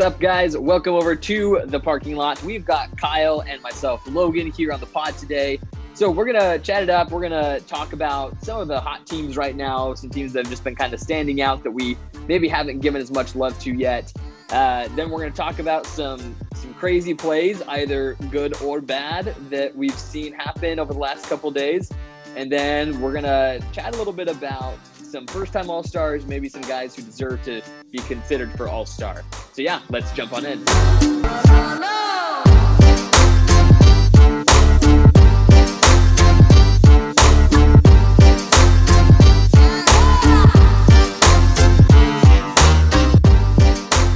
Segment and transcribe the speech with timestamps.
[0.00, 0.56] Up, guys?
[0.56, 2.42] Welcome over to the parking lot.
[2.42, 5.60] We've got Kyle and myself, Logan, here on the pod today.
[5.92, 7.10] So we're gonna chat it up.
[7.10, 10.50] We're gonna talk about some of the hot teams right now, some teams that have
[10.50, 13.74] just been kind of standing out that we maybe haven't given as much love to
[13.74, 14.10] yet.
[14.48, 19.76] Uh, then we're gonna talk about some some crazy plays, either good or bad, that
[19.76, 21.92] we've seen happen over the last couple days.
[22.36, 24.78] And then we're gonna chat a little bit about
[25.10, 28.86] some first time All Stars, maybe some guys who deserve to be considered for All
[28.86, 29.24] Star.
[29.52, 30.60] So, yeah, let's jump on in.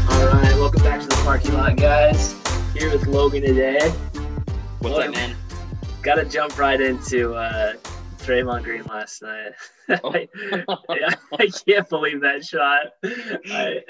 [0.08, 2.40] All right, welcome back to the parking lot, guys.
[2.72, 3.90] Here with Logan today.
[4.78, 5.36] What's Logan, up, man?
[6.02, 7.74] Got to jump right into uh,
[8.24, 9.52] Draymond Green last night.
[9.88, 10.28] I,
[10.88, 12.94] I, I can't believe that shot.
[13.04, 13.82] I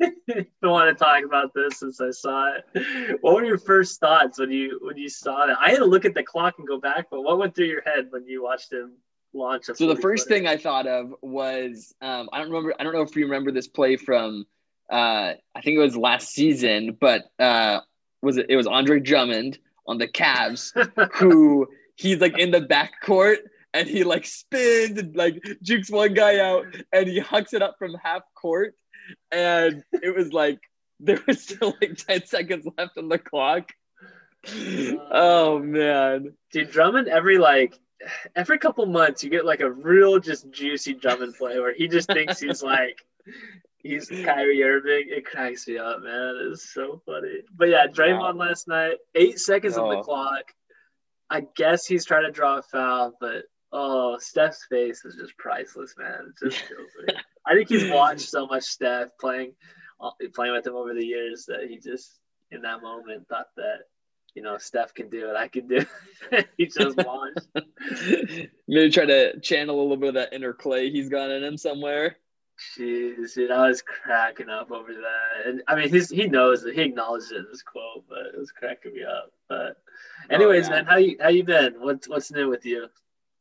[0.00, 3.18] don't want to talk about this since I saw it.
[3.20, 5.56] What were your first thoughts when you when you saw it?
[5.60, 7.82] I had to look at the clock and go back, but what went through your
[7.82, 8.92] head when you watched him
[9.34, 9.68] launch?
[9.68, 10.40] A So the first footer?
[10.40, 12.74] thing I thought of was um, I don't remember.
[12.78, 14.46] I don't know if you remember this play from
[14.90, 17.80] uh, I think it was last season, but uh,
[18.22, 18.46] was it?
[18.48, 20.72] It was Andre Drummond on the Cavs
[21.14, 23.40] who he's like in the back court
[23.74, 27.76] and he like spins and like jukes one guy out and he hucks it up
[27.78, 28.74] from half court
[29.30, 30.58] and it was like
[31.00, 33.72] there was still like 10 seconds left on the clock.
[34.46, 36.32] Uh, oh man.
[36.52, 37.74] Dude, Drummond every like
[38.36, 42.08] every couple months you get like a real just juicy Drummond play where he just
[42.08, 42.98] thinks he's like
[43.78, 45.04] he's Kyrie Irving.
[45.08, 46.50] It cracks me up, man.
[46.52, 47.40] It's so funny.
[47.56, 50.02] But yeah, Draymond last night, eight seconds on the Oh.
[50.02, 50.52] clock.
[51.30, 55.94] I guess he's trying to draw a foul, but oh, Steph's face is just priceless,
[55.98, 56.28] man.
[56.28, 57.14] It just kills me.
[57.46, 59.52] I think he's watched so much Steph playing
[60.00, 62.18] uh, playing with him over the years that he just
[62.50, 63.80] in that moment thought that
[64.34, 65.84] you know Steph can do it, I can do
[66.30, 66.48] it.
[66.56, 67.46] he just launched.
[68.68, 71.56] Maybe try to channel a little bit of that inner Klay he's got in him
[71.56, 72.16] somewhere.
[72.78, 75.46] Jeez, dude, I was cracking up over that.
[75.46, 76.74] And I mean, he's he knows it.
[76.74, 79.32] He acknowledged it in his quote, but it was cracking me up.
[79.48, 79.78] But,
[80.30, 80.76] anyways, Oh, yeah.
[80.76, 81.74] man, how you how you been?
[81.80, 82.86] What's what's new with you?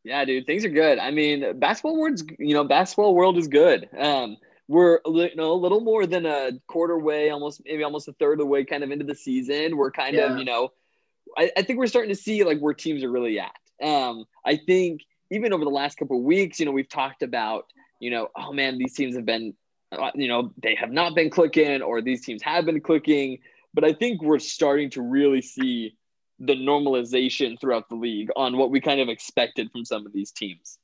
[0.03, 0.97] Yeah, dude, things are good.
[0.97, 3.87] I mean, basketball world's you know, basketball world is good.
[3.97, 8.07] Um, we're a you know a little more than a quarter way, almost maybe almost
[8.07, 9.77] a third of the way, kind of into the season.
[9.77, 10.31] We're kind Yeah.
[10.33, 10.69] of you know,
[11.37, 13.51] I, I think we're starting to see like where teams are really at.
[13.83, 17.65] Um, I think even over the last couple of weeks, you know, we've talked about
[17.99, 19.53] you know, oh man, these teams have been,
[19.91, 23.37] uh, you know, they have not been clicking, or these teams have been clicking.
[23.75, 25.95] But I think we're starting to really see
[26.43, 30.31] the normalization throughout the league on what we kind of expected from some of these
[30.31, 30.79] teams.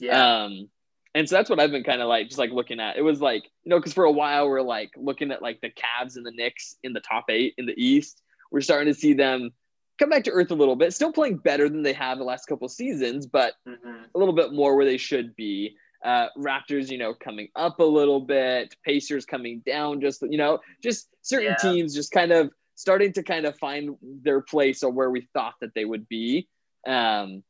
[0.00, 0.68] Yeah, Um,
[1.14, 2.96] and so that's what I've been kind of like, just like looking at.
[2.96, 5.70] It was like, you know, because for a while we're like looking at like the
[5.70, 8.20] Cavs and the Knicks in the top eight in the East.
[8.50, 9.50] We're starting to see them
[9.98, 12.46] come back to earth a little bit, still playing better than they have the last
[12.46, 15.76] couple seasons, but hmm a little bit more where they should be.
[16.04, 18.74] Uh, Raptors, you know, coming up a little bit.
[18.84, 21.70] Pacers coming down, just you know, just certain Yeah.
[21.70, 25.54] teams just kind of starting to kind of find their place or where we thought
[25.60, 26.46] that they would be.
[26.86, 27.42] Um,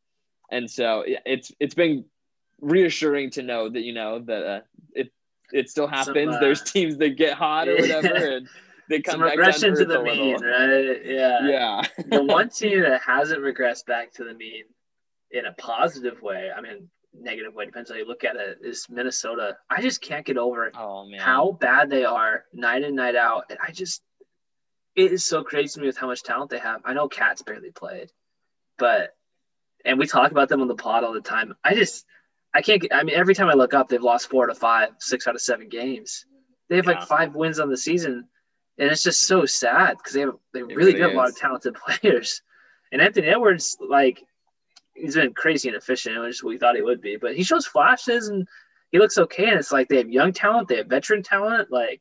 [0.50, 2.04] and so it's it's been
[2.60, 4.60] reassuring to know that you know that uh,
[4.94, 5.12] it
[5.52, 6.34] it still happens.
[6.34, 8.48] uh, There's teams that get hot or whatever, and
[8.88, 11.04] they come some back regression down to, to the mean, right?
[11.04, 14.64] Yeah, Yeah, the one team that hasn't regressed back to the mean
[15.32, 18.86] in a positive way, I mean, negative way depends how you look at it, is
[18.88, 19.56] Minnesota.
[19.68, 23.44] I just can't get over Oh man, how bad they are night in night out.
[23.50, 24.02] And I just
[24.96, 26.80] it is so crazy to me with how much talent they have.
[26.84, 28.10] I know KAT's barely played,
[28.78, 29.14] but
[29.84, 31.54] and we talk about them on the pod all the time.
[31.62, 32.04] I just
[32.54, 34.90] I can't get I mean every time I look up they've lost four to five,
[34.98, 36.24] six out of seven games.
[36.68, 36.92] They have Yeah.
[36.92, 38.26] like five wins on the season.
[38.78, 41.36] And it's just so sad because they have they really, do have a lot of
[41.36, 42.42] talented players.
[42.92, 44.22] And Anthony Edwards, like
[44.94, 48.28] he's been crazy and efficient, which we thought he would be, but he shows flashes
[48.28, 48.46] and
[48.92, 49.48] he looks okay.
[49.48, 52.00] And it's like they have young talent, they have veteran talent, like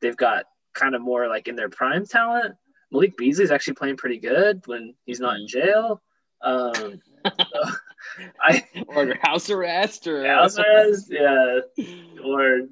[0.00, 0.44] they've got
[0.74, 2.54] kind of more like in their prime talent.
[2.92, 6.02] Malik Beasley's actually playing pretty good when he's not in jail.
[6.42, 7.70] Um, so
[8.42, 11.60] I or house arrest or Alvarez, yeah,
[12.24, 12.62] or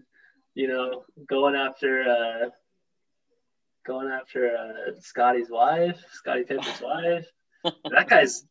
[0.55, 2.49] you know, going after uh,
[3.87, 7.27] going after uh, Scotty's wife, Scottie Pippen's wife.
[7.91, 8.45] That guy's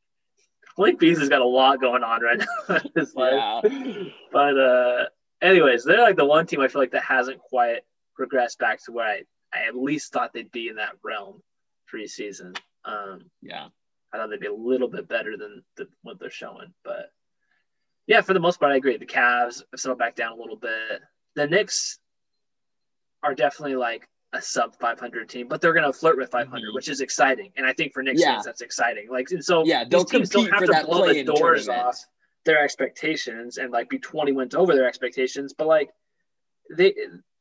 [0.78, 3.64] Malik Beasley's got a lot going on right now in his life.
[3.64, 4.04] Yeah.
[4.32, 5.06] But uh,
[5.42, 7.82] anyways, they're like the one team I feel like that hasn't quite
[8.20, 9.22] regressed back to where I,
[9.54, 11.42] I at least thought they'd be in that realm
[11.94, 12.58] preseason.
[12.86, 13.68] Um, Yeah.
[14.14, 16.74] I thought they'd be a little bit better than the, what they're showing.
[16.84, 17.12] But
[18.08, 18.98] yeah, for the most part, I agree.
[18.98, 21.02] The Cavs have settled back down a little bit.
[21.36, 22.00] The Knicks
[23.24, 26.74] are definitely like a sub 500 team, but they're going to flirt with 500, Mhm.
[26.76, 27.52] which is exciting.
[27.58, 28.34] And I think for Knicks Yeah.
[28.34, 29.10] fans, that's exciting.
[29.10, 31.88] Like, and so Yeah, these teams don't have to blow the doors tournament.
[31.88, 32.06] off
[32.46, 35.92] their expectations and like be 20 wins over their expectations, but like
[36.76, 36.94] they,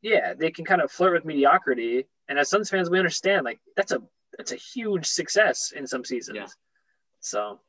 [0.02, 2.06] yeah, they can kind of flirt with mediocrity.
[2.28, 4.02] And as Suns fans, we understand like that's a
[4.36, 6.36] that's a huge success in some seasons.
[6.36, 6.46] Yeah.
[7.20, 7.60] So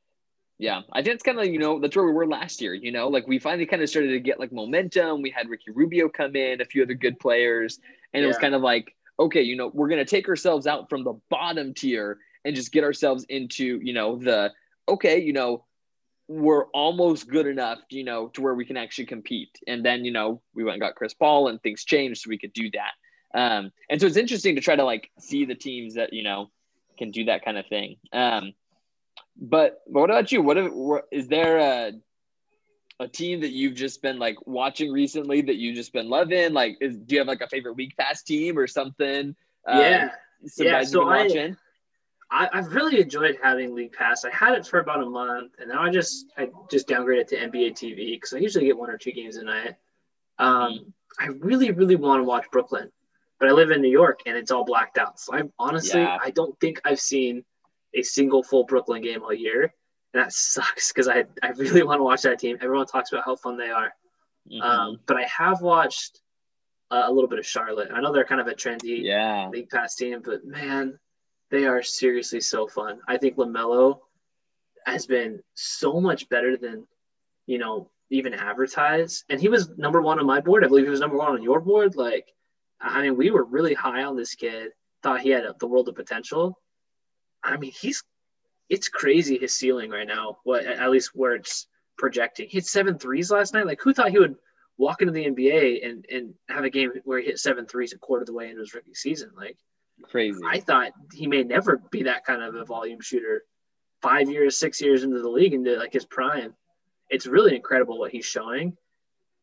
[0.57, 2.73] Yeah, I think it's kind of you know that's where we were last year.
[2.73, 5.21] You know, like we finally kind of started to get like momentum.
[5.21, 7.79] We had Ricky Rubio come in, a few other good players,
[8.13, 11.03] and it was kind of like, okay, you know, we're gonna take ourselves out from
[11.03, 14.51] the bottom tier and just get ourselves into you know the
[14.89, 15.65] okay, you know,
[16.27, 19.59] we're almost good enough, you know, to where we can actually compete.
[19.67, 22.37] And then you know we went and got Chris Paul, and things changed, so we
[22.37, 22.91] could do that.
[23.33, 26.49] Um, and so it's interesting to try to like see the teams that you know
[26.97, 27.97] can do that kind of thing.
[28.11, 28.53] Um,
[29.39, 30.41] but, but what about you?
[30.41, 31.91] What, if- what is there a
[32.99, 36.53] a team that you've just been like watching recently that you've just been loving?
[36.53, 39.35] Like, is, do you have like a favorite league pass team or something?
[39.67, 40.09] Um, yeah,
[40.47, 41.55] some Yeah, so I- watching.
[42.29, 44.25] I, I've really enjoyed having League Pass.
[44.25, 47.37] I had it for about a month, and now I just I just downgraded to
[47.37, 49.75] NBA TV because I usually get one or two games a night.
[50.39, 52.91] Um, I really, really want to watch Brooklyn,
[53.39, 55.19] but I live in New York and it's all blacked out.
[55.19, 56.17] So I honestly, Yeah.
[56.21, 57.43] I don't think I've seen
[57.93, 59.63] a single full Brooklyn game all year,
[60.13, 62.57] and that sucks because I I really want to watch that team.
[62.61, 63.93] Everyone talks about how fun they are,
[64.51, 64.61] Mhm.
[64.61, 66.21] um, but I have watched
[66.91, 67.89] uh, a little bit of Charlotte.
[67.93, 70.97] I know they're kind of a trendy yeah, league pass team, but man,
[71.49, 72.99] they are seriously so fun.
[73.07, 73.99] I think LaMelo
[74.85, 76.87] has been so much better than
[77.45, 80.63] you know even advertised, and he was number one on my board.
[80.63, 81.95] I believe he was number one on your board.
[81.95, 82.27] Like,
[82.79, 84.71] I mean, we were really high on this kid.
[85.03, 86.57] Thought he had the world of potential.
[87.43, 88.03] I mean, he's
[88.69, 90.37] it's crazy his ceiling right now.
[90.43, 91.67] What at least where it's
[91.97, 92.47] projecting.
[92.47, 93.65] He hit seven threes last night.
[93.65, 94.35] Like, who thought he would?
[94.79, 97.97] Walk into the NBA and, and have a game where he hit seven threes a
[97.97, 99.31] quarter of the way into his rookie season.
[99.35, 99.57] Like,
[100.03, 100.39] crazy.
[100.45, 103.43] I thought he may never be that kind of a volume shooter.
[104.01, 106.53] Five years, six years into the league, into like his prime,
[107.09, 108.77] it's really incredible what he's showing.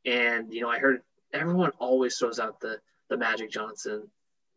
[0.05, 1.01] And you know, I heard
[1.33, 2.79] everyone always throws out the
[3.11, 4.09] the Magic Johnson,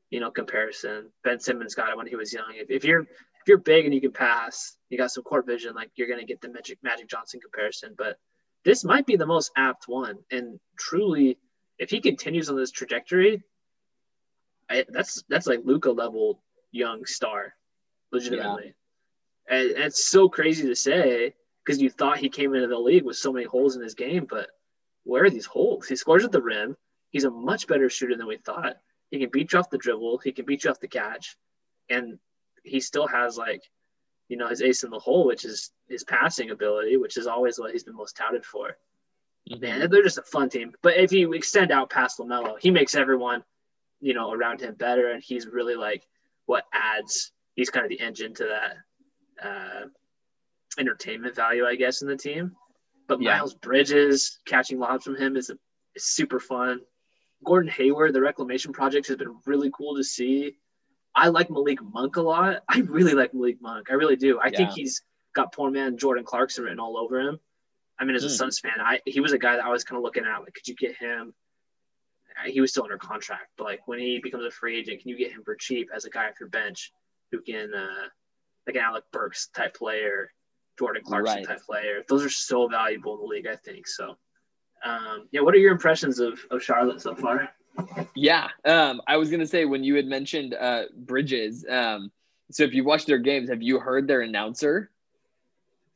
[0.10, 1.12] you know, comparison.
[1.24, 2.54] Ben Simmons got it when he was young.
[2.54, 5.74] If, if you're if you're big and you can pass, you got some court vision,
[5.74, 7.96] like you're gonna get the Magic Magic Johnson comparison.
[7.98, 8.18] But
[8.66, 10.18] this might be the most apt one.
[10.32, 11.38] And truly,
[11.80, 13.42] if he continues on this trajectory,
[14.70, 16.42] I, that's that's like Luka level
[16.72, 17.54] young star,
[18.12, 18.76] legitimately.
[19.50, 21.34] And, and it's so crazy to say
[21.66, 24.26] because you thought he came into the league with so many holes in his game,
[24.30, 24.50] but
[25.04, 25.88] where are these holes?
[25.88, 26.76] He scores at the rim.
[27.12, 28.78] He's a much better shooter than we thought.
[29.12, 30.18] He can beat you off the dribble.
[30.20, 31.38] He can beat you off the catch,
[31.90, 32.20] and
[32.64, 33.64] he still has like,
[34.28, 37.58] you know, his ace in the hole, which is his passing ability, which is always
[37.58, 38.78] what he's been most touted for.
[39.50, 39.62] Mhm.
[39.62, 40.74] Man, they're just a fun team.
[40.82, 43.46] But if you extend out past LaMelo, he makes everyone,
[44.00, 46.04] you know, around him better, and he's really like
[46.46, 47.32] what adds.
[47.56, 49.86] He's kind of the engine to that uh,
[50.80, 52.56] entertainment value, I guess, in the team.
[53.08, 53.38] But Yeah.
[53.38, 55.58] Miles Bridges catching lobs from him is, a,
[55.96, 56.82] is super fun.
[57.46, 60.58] Gordon Hayward, the reclamation project has been really cool to see.
[61.16, 62.64] I like Malik Monk a lot.
[62.70, 63.88] I really like Malik Monk.
[63.90, 64.40] I really do.
[64.40, 65.02] I think he's
[65.36, 67.40] got poor man Jordan Clarkson written all over him.
[68.00, 68.34] I mean, as a Hmm.
[68.34, 70.54] Suns fan, I he was a guy that I was kind of looking at like,
[70.54, 71.34] could you get him?
[72.46, 75.18] He was still under contract, but like when he becomes a free agent, can you
[75.18, 76.92] get him for cheap as a guy off your bench
[77.32, 78.08] who can, uh,
[78.66, 80.32] like an Alec Burks type player,
[80.78, 81.48] Jordan Clarkson Right.
[81.48, 82.04] type player?
[82.08, 83.88] Those are so valuable in the league, I think.
[83.88, 84.18] So,
[84.84, 85.42] um, yeah.
[85.42, 87.50] What are your impressions of of Charlotte so far?
[88.16, 91.66] Yeah, um, I was gonna say when you had mentioned uh, Bridges.
[91.70, 92.12] Um,
[92.52, 94.90] so if you've watched their games, have you heard their announcer?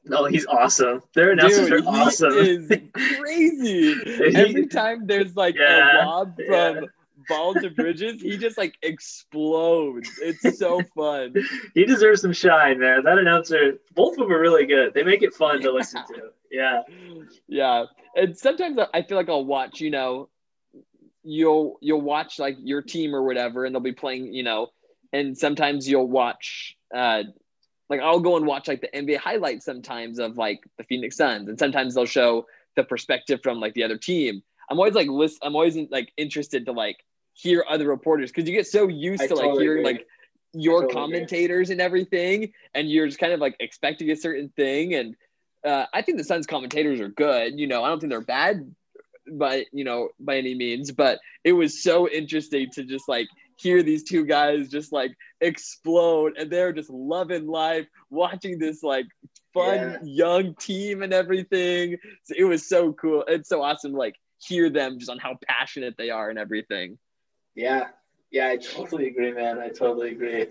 [0.06, 1.02] No, he's awesome.
[1.14, 2.34] Their announcers Dude, are awesome.
[2.34, 3.96] is crazy.
[4.36, 6.82] Every time there's like Yeah, a lob from yeah.
[7.30, 10.10] ball to Bridges, he just like explodes.
[10.22, 11.36] It's so fun.
[11.76, 13.04] he deserves some shine, man.
[13.04, 14.94] That announcer, both of them are really good.
[14.94, 16.30] They make it fun to listen to.
[16.52, 16.82] Yeah.
[17.48, 20.28] yeah and sometimes I- i feel like i'll watch you know
[21.24, 24.68] you'll you'll watch like your team or whatever and they'll be playing you know
[25.14, 27.24] and sometimes you'll watch uh
[27.92, 31.48] like i'll go and watch like the nba highlights sometimes of like the phoenix suns
[31.48, 32.46] and sometimes they'll show
[32.76, 36.66] the perspective from like the other team i'm always like list i'm always like interested
[36.66, 36.98] to like
[37.34, 39.94] hear other reporters because you get so used I to like totally hearing agree.
[39.94, 40.08] like
[40.54, 41.02] your totally agree.
[41.02, 45.16] commentators and everything and you're just kind of like expecting a certain thing and
[45.66, 47.60] uh, I think the Suns commentators are good.
[47.60, 48.74] You know, I don't think they're bad
[49.32, 53.28] by you know by any means, but it was so interesting to just like
[53.62, 59.06] hear these two guys just like explode and they're just loving life, watching this like
[59.54, 59.98] fun Yeah.
[60.04, 61.98] young team and everything.
[62.24, 63.24] So it was so cool.
[63.28, 66.98] It's so awesome to like hear them just on how passionate they are and everything.
[67.56, 67.90] Yeah.
[68.32, 69.60] Yeah, I totally agree, man.
[69.60, 70.44] I totally agree.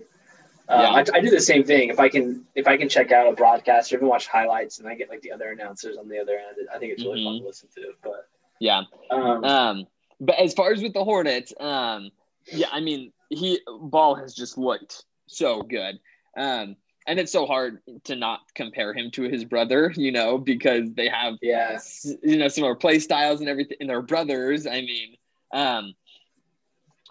[0.69, 0.89] Uh, Yeah.
[0.91, 1.89] I, I do the same thing.
[1.89, 4.87] If I can, if I can check out a broadcast or even watch highlights, and
[4.87, 7.33] I get like the other announcers on the other end, I think it's really fun
[7.33, 7.39] Mhm.
[7.39, 7.93] to listen to.
[8.03, 8.83] But Yeah.
[9.09, 9.87] um, Um,
[10.19, 12.11] but as far as with the Hornets, um,
[12.47, 15.99] yeah, I mean, he Ball has just looked so good.
[16.37, 16.75] Um,
[17.07, 21.09] and it's so hard to not compare him to his brother, you know, because they
[21.09, 25.15] have yes, you know similar play styles and everything and they're brothers i mean
[25.53, 25.93] um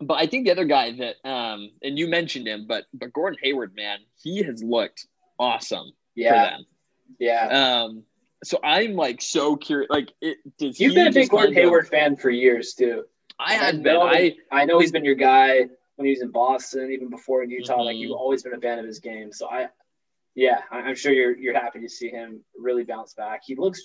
[0.00, 3.38] but i think the other guy that um and you mentioned him but but gordon
[3.42, 5.06] hayward man he has looked
[5.38, 6.66] awesome yeah, for them
[7.18, 7.82] yeah.
[7.82, 8.02] um
[8.44, 12.16] so i'm like so curious like it does You've been a big Gordon Hayward fan
[12.16, 13.04] for years too.
[13.40, 15.66] I have been know, i I know he's been your guy
[15.97, 17.82] when he was in Boston, even before in Utah.
[17.82, 18.00] Like Mhm.
[18.00, 19.32] you've always been a fan of his game.
[19.32, 19.68] So I,
[20.35, 23.42] yeah, I'm sure you're you're happy to see him really bounce back.
[23.44, 23.80] He looks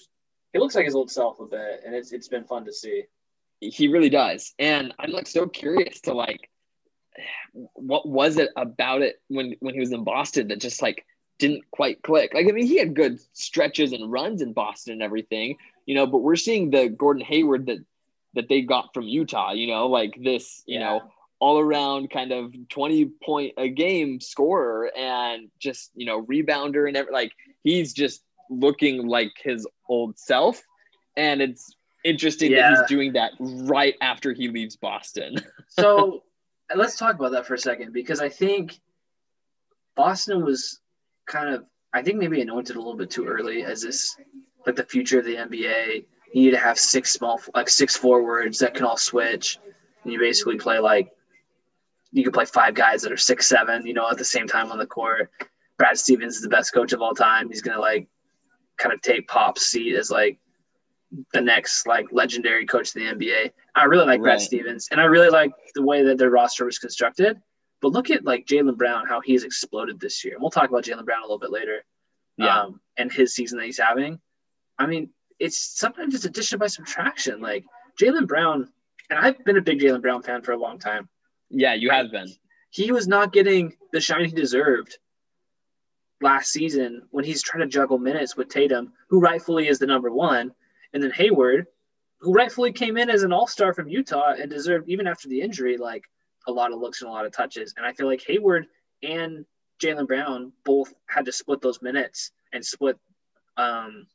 [0.54, 3.04] he looks like his old self a bit, and it's it's been fun to see.
[3.62, 6.50] he really does and i'm like so curious to like
[7.74, 11.06] what was it about it when when he was in boston that just like
[11.40, 15.02] didn't quite click like i mean he had good stretches and runs in boston and
[15.02, 17.80] everything you know but we're seeing the gordon hayward that
[18.36, 20.86] that they got from utah you know like this you Yeah.
[20.86, 21.02] know
[21.40, 26.96] all around kind of 20 point a game scorer and just you know rebounder and
[26.96, 30.62] every, like he's just looking like his old self
[31.18, 31.76] and it's
[32.06, 35.36] interesting that he's doing that right after he leaves Boston.
[35.70, 36.24] So
[36.74, 38.80] let's talk about that for a second because I think
[39.96, 40.80] Boston was
[41.26, 44.16] kind of I think maybe anointed a little bit too early as this
[44.66, 46.06] like the future of the NBA.
[46.36, 49.58] You need to have six small like six forwards that can all switch.
[50.04, 51.10] And you basically play like
[52.12, 54.70] you can play five guys that are six seven, you know, at the same time
[54.70, 55.32] on the court.
[55.78, 57.48] Brad Stevens is the best coach of all time.
[57.48, 58.10] He's gonna like
[58.76, 60.38] kind of take Pop's seat as like
[61.32, 63.52] the next like legendary coach of the NBA.
[63.74, 66.80] I really like Brad Stevens, and I really like the way that their roster was
[66.80, 67.42] constructed.
[67.82, 70.34] But look at like Jaylen Brown, how he's exploded this year.
[70.34, 71.86] And we'll talk about Jaylen Brown a little bit later.
[72.38, 72.64] Yeah.
[72.64, 74.20] Um, and his season that he's having.
[74.78, 77.42] I mean, it's sometimes it's addition by subtraction.
[77.42, 77.66] Like
[78.02, 78.70] Jaylen Brown,
[79.10, 81.10] and I've been a big Jaylen Brown fan for a long time.
[81.50, 82.30] yeah, you have been.
[82.70, 84.98] He was not getting the shine he deserved
[86.22, 90.12] last season when he's trying to juggle minutes with Tatum, who rightfully is the number
[90.12, 90.54] one,
[90.94, 91.68] and then Hayward,
[92.20, 95.42] who rightfully came in as an all star from Utah and deserved, even after the
[95.42, 96.04] injury, like
[96.48, 97.74] a lot of looks and a lot of touches.
[97.78, 98.68] And I feel like Hayward
[99.04, 99.46] and
[99.82, 102.98] Jaylen Brown both had to split those minutes and split
[103.58, 104.08] um,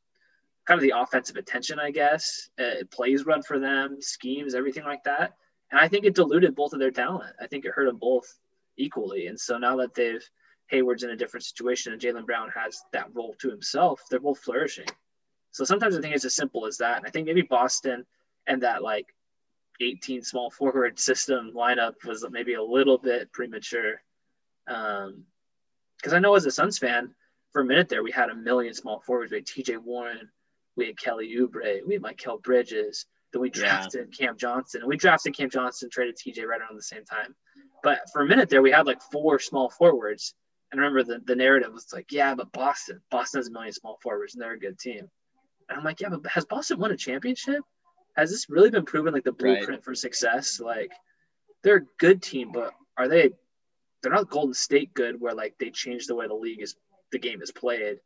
[0.67, 2.49] kind of the offensive attention, I guess.
[2.59, 5.35] Uh, plays run for them, schemes, everything like that.
[5.71, 7.35] And I think it diluted both of their talent.
[7.41, 8.39] I think it hurt them both
[8.77, 9.27] equally.
[9.27, 10.25] And so now that they've
[10.69, 14.39] Hayward's in a different situation and Jaylen Brown has that role to himself, they're both
[14.39, 14.87] flourishing.
[15.51, 16.99] So sometimes I think it's as simple as that.
[16.99, 18.07] And I think maybe Boston
[18.47, 19.13] and that like
[19.81, 24.03] 18 small forward system lineup was maybe a little bit premature.
[24.69, 25.25] Um,
[25.97, 27.15] because I know as a Suns fan,
[27.53, 29.33] for a minute there, we had a million small forwards.
[29.33, 30.31] We had TJ Warren,
[30.81, 33.07] we had Kelly Oubre, we had Mikal Bridges.
[33.33, 33.61] Then we Yeah.
[33.61, 37.37] drafted Cam Johnson, and we drafted Cam Johnson, traded TJ right around the same time.
[37.85, 40.35] But for a minute there, we had like four small forwards.
[40.73, 43.99] And remember, the, the narrative was like, yeah, but Boston, Boston has a million small
[44.03, 45.09] forwards, and they're a good team.
[45.69, 47.63] And I'm like, yeah, but has Boston won a championship?
[48.17, 49.59] Has this really been proven like the Right.
[49.59, 50.59] blueprint for success?
[50.59, 50.93] Like,
[51.63, 53.31] they're a good team, but are they?
[54.03, 56.75] They're not Golden State good, where like they changed the way the league is,
[57.13, 57.99] the game is played.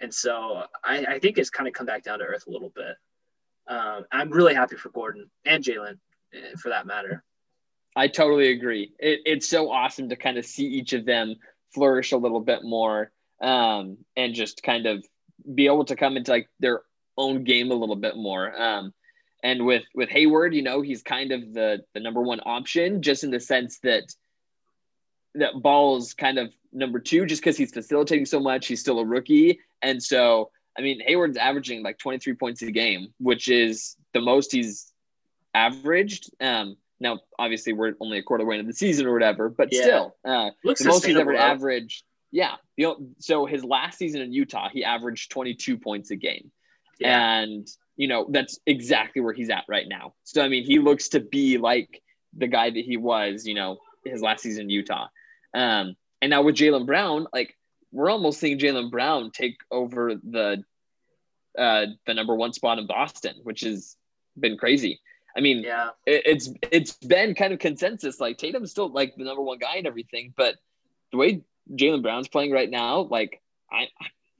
[0.00, 2.72] And so I, I think it's kind of come back down to earth a little
[2.74, 2.96] bit.
[3.68, 5.98] Um, I'm really happy for Gordon and Jaylen,
[6.34, 7.24] eh, for that matter.
[7.96, 8.92] I totally agree.
[8.98, 11.36] It, it's so awesome to kind of see each of them
[11.74, 13.10] flourish a little bit more
[13.40, 15.04] um, and just kind of
[15.54, 16.82] be able to come into like their
[17.16, 18.54] own game a little bit more.
[18.60, 18.92] Um,
[19.42, 23.24] and with with Hayward, you know, he's kind of the the number one option, just
[23.24, 24.04] in the sense that
[25.34, 28.66] that Ball's kind of number two, just because he's facilitating so much.
[28.66, 33.08] He's still a rookie, and so I mean, Hayward's averaging like 23 points a game,
[33.18, 34.92] which is the most he's
[35.54, 36.30] averaged.
[36.40, 39.82] Um, now, obviously, we're only a quarter way into the season or whatever, but Yeah.
[39.82, 42.04] still, uh, Looks the most he's ever averaged.
[42.30, 42.56] Yeah.
[42.76, 46.50] You know, so his last season in Utah, he averaged 22 points a game.
[46.98, 47.38] Yeah.
[47.40, 47.66] And,
[47.96, 50.14] you know, that's exactly where he's at right now.
[50.24, 52.02] So, I mean, he looks to be like
[52.34, 55.08] the guy that he was, you know, his last season in Utah.
[55.54, 57.56] Um, and now with Jaylen Brown, like,
[57.92, 60.62] we're almost seeing Jaylen Brown take over the
[61.58, 63.96] uh, the number one spot in Boston, which has
[64.38, 65.00] been crazy.
[65.36, 65.90] I mean, Yeah.
[66.06, 68.20] it, it's it's been kind of consensus.
[68.20, 70.56] Like Tatum's still like the number one guy and everything, but
[71.12, 73.40] the way Jaylen Brown's playing right now, like
[73.72, 73.88] I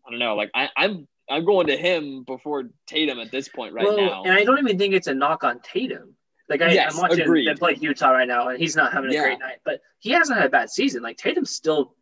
[0.07, 3.73] I don't know, like I, I'm I'm going to him before Tatum at this point
[3.75, 4.23] right well, now.
[4.25, 6.15] and I don't even think it's a knock on Tatum.
[6.49, 7.49] Like I, Yes, I'm watching agreed.
[7.49, 9.23] them play Utah right now, and he's not having a Yeah.
[9.25, 9.57] great night.
[9.65, 11.03] But he hasn't had a bad season.
[11.03, 11.95] Like Tatum's still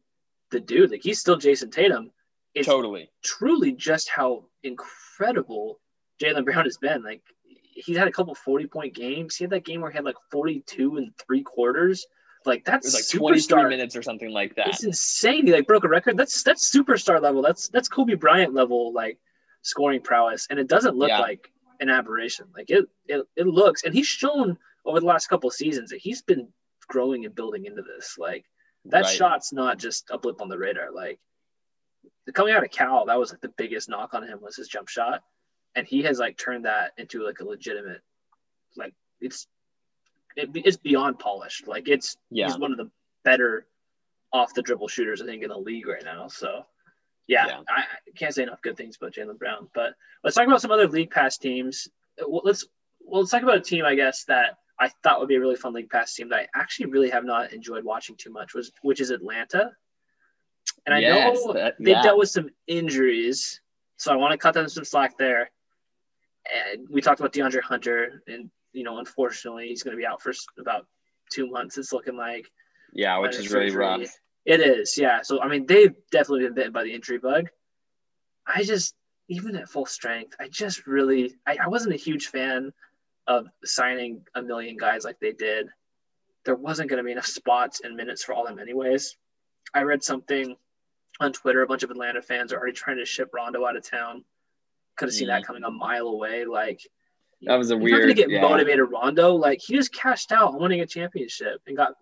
[0.54, 0.90] the dude.
[0.90, 2.10] Like he's still Jayson Tatum.
[2.54, 3.10] It's totally.
[3.22, 5.80] truly just how incredible
[6.22, 7.02] Jaylen Brown has been.
[7.02, 9.36] Like he's had a couple 40 point games.
[9.36, 12.06] He had that game where he had like 42 and three quarters.
[12.46, 14.68] Like that's like 23 minutes or something like that.
[14.68, 15.46] It's insane.
[15.46, 16.16] He like broke a record.
[16.16, 17.42] That's that's superstar level.
[17.42, 19.18] That's that's Kobe Bryant level like
[19.62, 20.46] scoring prowess.
[20.50, 21.20] And it doesn't look Yeah.
[21.20, 22.46] like an aberration.
[22.54, 26.22] Like it, it it looks and he's shown over the last couple seasons that he's
[26.22, 26.48] been
[26.86, 28.16] growing and building into this.
[28.18, 28.44] Like
[28.86, 29.14] that Right.
[29.16, 30.90] shot's not just a blip on the radar.
[30.92, 31.18] Like
[32.32, 34.88] coming out of Cal, that was like the biggest knock on him was his jump
[34.88, 35.22] shot.
[35.74, 38.00] And he has like turned that into like a legitimate
[38.76, 39.46] like it's
[40.36, 41.66] it, it's beyond polished.
[41.66, 42.46] Like it's Yeah.
[42.46, 42.90] he's one of the
[43.24, 43.66] better
[44.32, 46.28] off the dribble shooters I think in the league right now.
[46.28, 46.66] So
[47.26, 47.60] yeah, Yeah.
[47.68, 49.68] I, I can't say enough good things about Jaylen Brown.
[49.74, 51.88] But let's talk about some other league pass teams.
[52.18, 52.66] Let's
[53.00, 55.56] well let's talk about a team I guess that I thought would be a really
[55.56, 58.72] fun league pass team that I actually really have not enjoyed watching too much was
[58.82, 59.70] which is Atlanta.
[60.86, 62.02] And I Yes, know that- they yeah.
[62.02, 63.60] dealt with some injuries,
[63.96, 65.50] so I want to cut them some slack there.
[66.72, 70.20] And we talked about DeAndre Hunter, and you know, unfortunately, he's going to be out
[70.20, 70.86] for about
[71.30, 71.78] two months.
[71.78, 72.50] It's looking like
[72.92, 74.02] Yeah, which is really rough.
[74.44, 75.22] It is, yeah.
[75.22, 77.48] So I mean, they've definitely been bitten by the injury bug.
[78.46, 78.94] I just,
[79.28, 82.72] even at full strength, I just really, I, I wasn't a huge fan
[83.26, 85.68] of signing a million guys like they did.
[86.44, 89.16] There wasn't going to be enough spots and minutes for all of them, anyways.
[89.72, 90.56] I read something
[91.20, 91.62] on Twitter.
[91.62, 94.24] A bunch of Atlanta fans are already trying to ship Rondo out of town.
[94.96, 96.44] Could have seen that coming a mile away.
[96.44, 96.80] Like
[97.44, 97.48] Mm.
[97.48, 97.90] That was a weird.
[97.90, 98.40] you're not gonna get yeah.
[98.40, 99.34] motivated Rondo.
[99.34, 101.94] Like he just cashed out on winning a championship and got,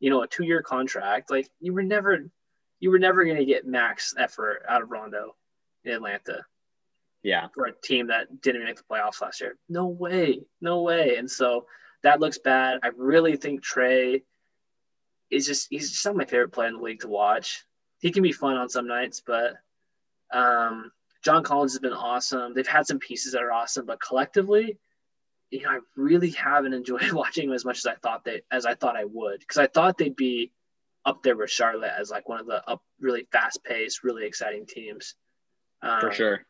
[0.00, 1.30] you know, a two year contract.
[1.30, 2.30] Like you were never,
[2.80, 5.34] you were never gonna get max effort out of Rondo
[5.84, 6.44] in Atlanta
[7.22, 7.48] Yeah.
[7.54, 9.56] for a team that didn't even make the playoffs last year.
[9.68, 11.16] No way, no way.
[11.16, 11.66] And so
[12.02, 12.80] that looks bad.
[12.82, 14.22] I really think Trey
[15.30, 17.64] is just he's just not my favorite player in the league to watch.
[17.98, 19.54] He can be fun on some nights, but
[20.32, 20.92] um,
[21.24, 22.54] John Collins has been awesome.
[22.54, 24.78] They've had some pieces that are awesome, but collectively,
[25.50, 28.66] you know, I really haven't enjoyed watching them as much as I thought they as
[28.66, 30.52] I thought I would because I thought they'd be
[31.04, 34.66] up there with Charlotte as like one of the up really fast paced, really exciting
[34.66, 35.14] teams.
[35.82, 36.46] Um, For sure.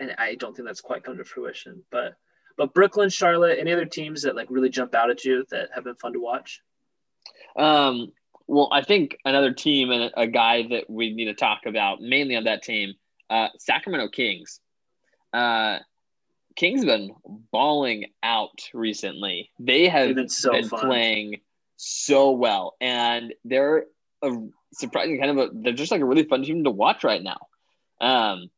[0.00, 1.84] And I don't think that's quite come to fruition.
[1.90, 2.16] But
[2.56, 5.84] but Brooklyn, Charlotte, any other teams that like really jump out at you that have
[5.84, 6.60] been fun to watch?
[7.56, 8.12] Um,
[8.46, 12.36] well, I think another team and a guy that we need to talk about mainly
[12.36, 12.94] on that team,
[13.28, 14.60] uh, Sacramento Kings.
[15.32, 15.78] Uh,
[16.56, 17.14] Kings have been
[17.52, 19.50] balling out recently.
[19.58, 21.40] They have been so been playing
[21.76, 23.86] so well, and they're
[24.22, 24.32] a
[24.72, 25.50] surprising kind of a.
[25.54, 27.38] They're just like a really fun team to watch right now.
[28.00, 28.50] Um,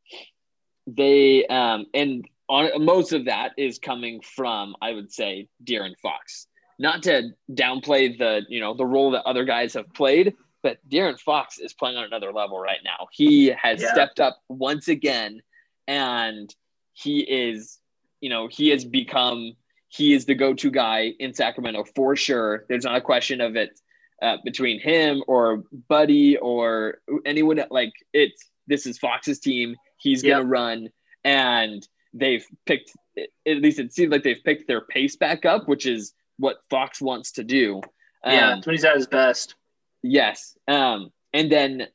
[0.87, 6.47] they um, and on most of that is coming from I would say De'Aaron Fox.
[6.79, 11.19] Not to downplay the you know the role that other guys have played, but De'Aaron
[11.19, 13.07] Fox is playing on another level right now.
[13.11, 13.93] He has Yeah.
[13.93, 15.41] stepped up once again,
[15.87, 16.53] and
[16.93, 17.79] he is
[18.21, 19.53] you know he has become
[19.89, 22.65] he is the go-to guy in Sacramento for sure.
[22.67, 23.79] There's not a question of it
[24.23, 29.75] uh, between him or Buddy or anyone like it's this is Fox's team.
[30.03, 30.89] He's gonna run,
[31.23, 35.85] and they've picked at least it seems like they've picked their pace back up, which
[35.85, 37.81] is what Fox wants to do.
[38.25, 39.55] yeah, Um, when he's at his best.
[40.01, 40.57] Yes.
[40.67, 41.87] Um, and then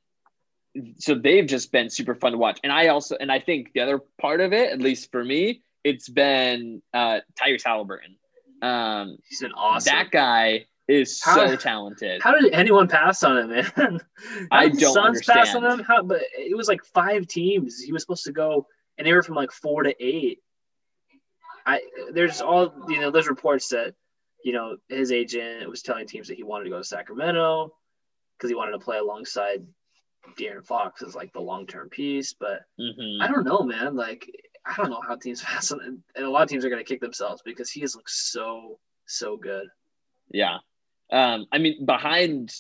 [0.99, 2.61] so they've just been super fun to watch.
[2.63, 5.63] And I also and I think the other part of it, at least for me,
[5.85, 8.17] it's been uh Tyrese Halliburton.
[8.63, 9.93] Um He's been awesome.
[9.93, 12.23] that guy is How- so talented.
[12.23, 14.01] How did anyone pass on him, man?
[14.51, 15.81] I don't Suns pass on understand.
[15.81, 15.85] him?
[15.87, 17.79] How, but it was like five teams.
[17.81, 18.67] He was supposed to go
[18.99, 20.41] anywhere from like four to eight.
[21.67, 21.81] I
[22.13, 23.11] there's all you know.
[23.11, 23.95] There's reports that
[24.45, 27.75] you know his agent was telling teams that he wanted to go to Sacramento
[28.37, 29.67] because he wanted to play alongside
[30.39, 32.33] De'Aaron Fox as like the long term piece.
[32.33, 33.21] But Mhm.
[33.21, 33.95] I don't know, man.
[33.97, 34.27] Like
[34.65, 36.89] I don't know how teams pass on, and a lot of teams are going to
[36.89, 39.67] kick themselves because he has looked so so good.
[40.31, 40.59] Yeah.
[41.11, 42.55] Um, I mean, behind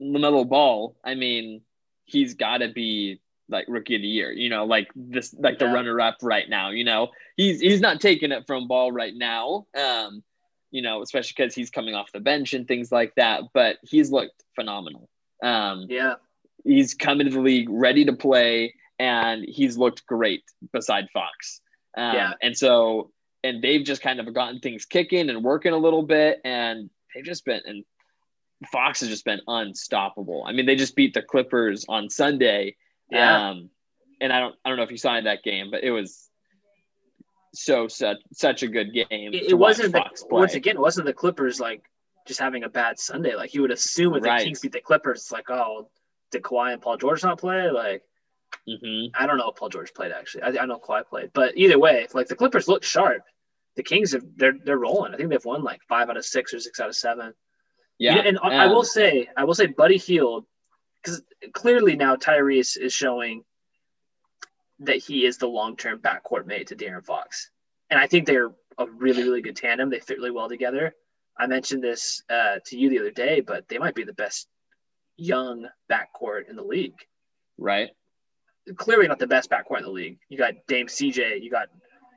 [0.00, 1.62] LaMelo Ball, I mean,
[2.04, 5.66] he's got to be like rookie of the year, you know, like this, like the
[5.66, 9.66] runner up right now, you know, he's, he's not taking it from Ball right now.
[9.78, 10.22] Um,
[10.72, 14.10] you know, especially because he's coming off the bench and things like that, but he's
[14.10, 15.08] looked phenomenal.
[15.42, 16.14] Um, Yeah,
[16.64, 21.60] he's come into the league ready to play and he's looked great beside Fox.
[21.96, 22.32] Um, Yeah.
[22.42, 23.12] And so,
[23.44, 27.24] and they've just kind of gotten things kicking and working a little bit and they've
[27.24, 27.84] just been, and
[28.70, 30.44] Fox has just been unstoppable.
[30.46, 32.76] I mean, they just beat the Clippers on Sunday.
[33.10, 33.50] Yeah.
[33.50, 33.70] Um,
[34.20, 36.28] and I don't, I don't know if you saw that game, but it was
[37.54, 39.06] so such such a good game.
[39.32, 41.82] It, it wasn't the, once again, it wasn't the Clippers like
[42.26, 43.34] just having a bad Sunday.
[43.34, 44.38] Like you would assume if right.
[44.38, 45.88] the Kings beat the Clippers, it's like, oh,
[46.32, 47.70] did Kawhi and Paul George not play?
[47.70, 48.02] Like,
[48.68, 49.14] mm-hmm.
[49.14, 50.42] I don't know if Paul George played actually.
[50.42, 53.22] I, I know Kawhi played, but either way, like the Clippers look sharp.
[53.76, 55.14] The Kings have they're they're rolling.
[55.14, 57.32] I think they've won like five out of six or six out of seven.
[57.98, 60.44] Yeah, and um, I will say, I will say, Buddy Hield,
[61.02, 61.22] because
[61.54, 63.42] clearly now Tyrese is showing
[64.80, 67.50] that he is the long-term backcourt mate to De'Aaron Fox,
[67.88, 69.88] and I think they're a really, really good tandem.
[69.88, 70.94] They fit really well together.
[71.38, 74.48] I mentioned this uh, to you the other day, but they might be the best
[75.16, 76.98] young backcourt in the league.
[77.58, 77.90] Right.
[78.76, 80.18] Clearly not the best backcourt in the league.
[80.28, 81.68] You got Dame CJ, you got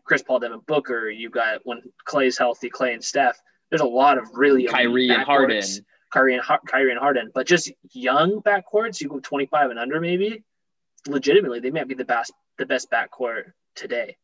[0.10, 3.40] Chris Paul, Devin Booker, you got when Klay's healthy, Clay and Steph.
[3.70, 5.62] There's a lot of really Kyrie and Harden.
[6.12, 10.44] Kyrie and, Kyrie and Harden, but just young backcourts, you go 25 and under maybe.
[11.08, 14.18] Legitimately, they might be the best the best backcourt today,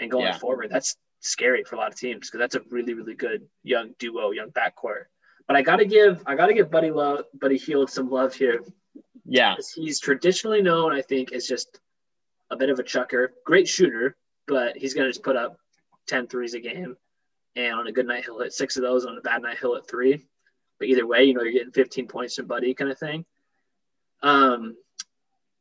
[0.00, 0.36] and going yeah.
[0.36, 3.94] forward, that's scary for a lot of teams because that's a really really good young
[3.98, 5.04] duo, young backcourt.
[5.48, 8.62] But I gotta give I gotta give Buddy Love Buddy Hield some love here.
[9.24, 11.80] Yeah, he's traditionally known, I think, as just
[12.50, 14.14] a bit of a chucker, great shooter,
[14.52, 15.58] but he's gonna just put up
[16.06, 16.96] 10 threes a game.
[17.56, 19.06] And on a good night, he'll hit six of those.
[19.06, 20.26] On a bad night, he'll hit three.
[20.78, 23.24] But either way, you know, you're getting 15 points from Buddy kind of thing.
[24.22, 24.76] Um,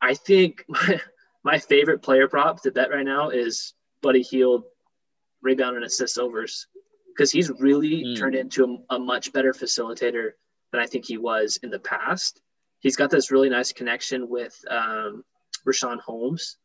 [0.02, 1.02] I think my,
[1.44, 4.64] my favorite player prop to bet right now is Buddy Hield
[5.42, 6.68] rebound and assist overs
[7.08, 8.18] because he's really mm.
[8.18, 10.32] turned into a, a, much better facilitator
[10.72, 12.42] than I think he was in the past.
[12.80, 15.24] He's got this really nice connection with um,
[15.68, 16.58] Richaun Holmes.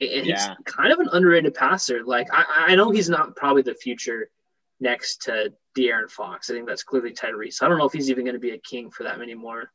[0.00, 0.54] And yeah.
[0.56, 2.04] he's kind of an underrated passer.
[2.04, 4.30] Like I, I know he's not probably the future
[4.80, 6.50] next to De'Aaron Fox.
[6.50, 7.62] I think that's clearly Tyrese.
[7.62, 9.70] I don't know if he's even going to be a king for that many more,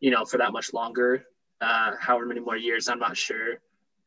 [0.00, 1.24] you know, for that much longer,
[1.60, 2.88] uh, however many more years.
[2.88, 3.60] I'm not sure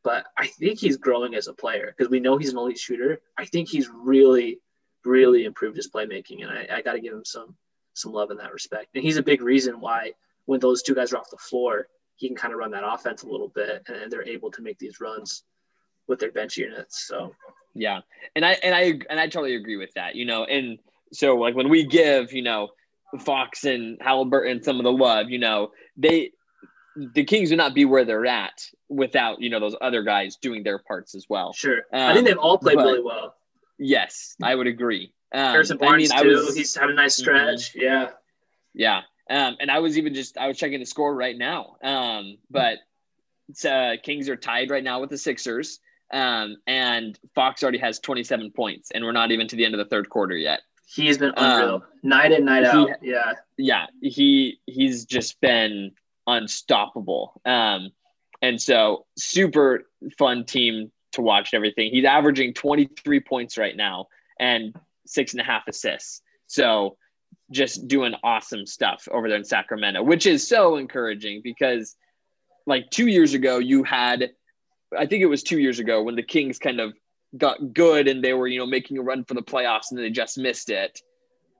[0.06, 3.20] but I think he's growing as a player because we know he's an elite shooter.
[3.36, 4.60] I think he's really,
[5.04, 7.56] really improved his playmaking, and I, I got to give him some
[7.94, 8.90] some love in that respect.
[8.94, 10.12] And he's a big reason why
[10.44, 13.22] when those two guys are off the floor, he can kind of run that offense
[13.22, 15.44] a little bit, and they're able to make these runs
[16.06, 17.06] with their bench units.
[17.06, 17.34] So
[17.74, 18.00] yeah,
[18.34, 20.14] and I and I and I totally agree with that.
[20.14, 20.78] You know, and
[21.12, 22.68] so like when we give, you know,
[23.20, 26.32] Fox and Halliburton some of the love, you know, they
[26.96, 30.62] the Kings would not be where they're at without you know those other guys doing
[30.62, 31.52] their parts as well.
[31.52, 33.34] Sure, um, I think they've all played really well.
[33.78, 35.12] Yes, I would agree.
[35.32, 36.44] Um, Harrison Barnes I mean, too.
[36.46, 37.20] Was, He's had a nice mhm.
[37.20, 37.74] stretch.
[37.74, 37.80] Mm-hmm.
[37.80, 38.10] Yeah,
[38.74, 39.00] yeah.
[39.28, 41.76] Um, and I was even just I was checking the score right now.
[41.82, 42.78] Um, but
[43.68, 45.80] uh, Kings are tied right now with the Sixers.
[46.12, 49.78] Um, and Fox already has 27 points, and we're not even to the end of
[49.78, 50.60] the third quarter yet.
[50.88, 52.90] He's been unreal, um, night in, night out.
[53.02, 53.86] yeah, yeah.
[54.00, 55.90] He he's just been
[56.28, 57.40] unstoppable.
[57.44, 57.90] Um,
[58.40, 59.82] and so super
[60.16, 61.90] fun team to watch and everything.
[61.90, 64.06] He's averaging 23 points right now
[64.38, 66.22] and six and a half assists.
[66.46, 66.96] So
[67.50, 71.96] just doing awesome stuff over there in Sacramento, which is so encouraging because
[72.66, 74.30] like two years ago, you had,
[74.96, 76.92] I think it was two years ago when the Kings kind of
[77.36, 80.10] got good and they were, you know, making a run for the playoffs and they
[80.10, 81.00] just missed it.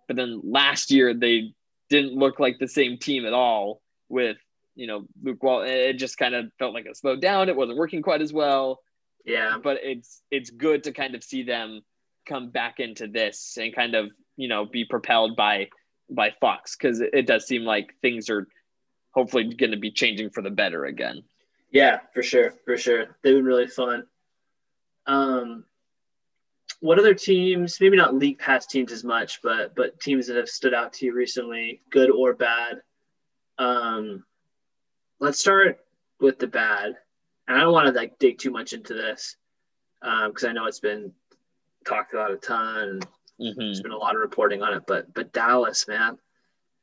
[0.08, 1.52] But then last year, they
[1.88, 4.36] didn't look like the same team at all with
[4.76, 7.48] you know, Luke Wall, it just kind of felt like it slowed down.
[7.48, 8.80] It wasn't working quite as well.
[9.24, 9.56] Yeah.
[9.60, 11.80] But it's it's good to kind of see them
[12.26, 15.68] come back into this and kind of, you know, be propelled by
[16.10, 18.46] by Fox because it, does seem like things are
[19.10, 21.22] hopefully going to be changing for the better again.
[21.72, 23.16] Yeah, for sure, for sure.
[23.22, 24.06] They've been really fun.
[25.06, 25.64] Um,
[26.80, 27.80] what other teams?
[27.80, 31.06] Maybe not league pass teams as much, but but teams that have stood out to
[31.06, 32.82] you recently, good or bad.
[33.58, 34.24] Um,
[35.18, 35.80] let's start
[36.20, 36.96] with the bad.
[37.48, 39.36] And I don't want to like dig too much into this
[40.00, 41.12] because um, I know it's been
[41.86, 43.00] talked about a ton.
[43.40, 43.58] Mm-hmm.
[43.58, 46.18] There's been a lot of reporting on it, but but Dallas, man,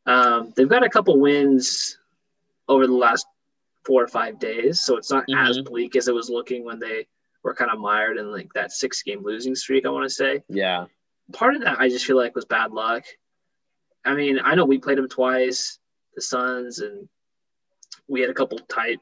[0.05, 1.97] um, they've got a couple wins
[2.67, 3.25] over the last
[3.85, 5.49] four or five days, so it's not mm-hmm.
[5.49, 7.07] as bleak as it was looking when they
[7.43, 9.85] were kind of mired in like that six game losing streak.
[9.85, 10.85] I want to say, yeah.
[11.31, 13.03] Part of that I just feel like was bad luck.
[14.05, 15.79] I mean, I know we played them twice,
[16.15, 17.07] the Suns, and
[18.07, 18.99] we had a couple tight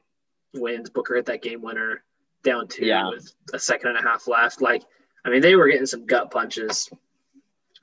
[0.54, 0.88] wins.
[0.88, 2.02] Booker hit that game winner
[2.44, 3.08] down two yeah.
[3.08, 4.62] with a second and a half left.
[4.62, 4.82] Like,
[5.24, 6.88] I mean, they were getting some gut punches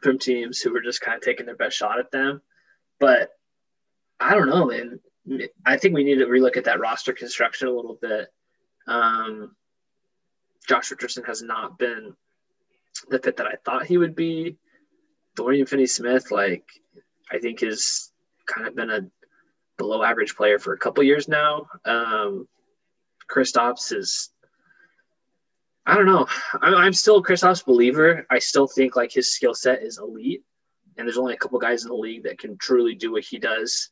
[0.02, 2.42] from teams who were just kind of taking their best shot at them.
[3.00, 3.30] But
[4.20, 5.00] I don't know, man.
[5.66, 8.28] I think we need to relook at that roster construction a little bit.
[8.88, 9.56] Um,
[10.68, 12.14] Josh Richardson has not been
[13.10, 14.58] the fit that I thought he would be.
[15.36, 16.64] Dorian Finney Smith, like,
[17.32, 18.12] I think has
[18.46, 19.02] kind of been a
[19.78, 21.68] below average player for a couple years now.
[21.86, 22.48] Um,
[23.32, 24.32] Kristaps is,
[25.90, 26.28] I don't know.
[26.62, 28.26] I'm, I'm still a Kristaps believer.
[28.30, 30.44] I still think like his skill set is elite,
[30.98, 33.40] and there's only a couple guys in the league that can truly do what he
[33.40, 33.90] does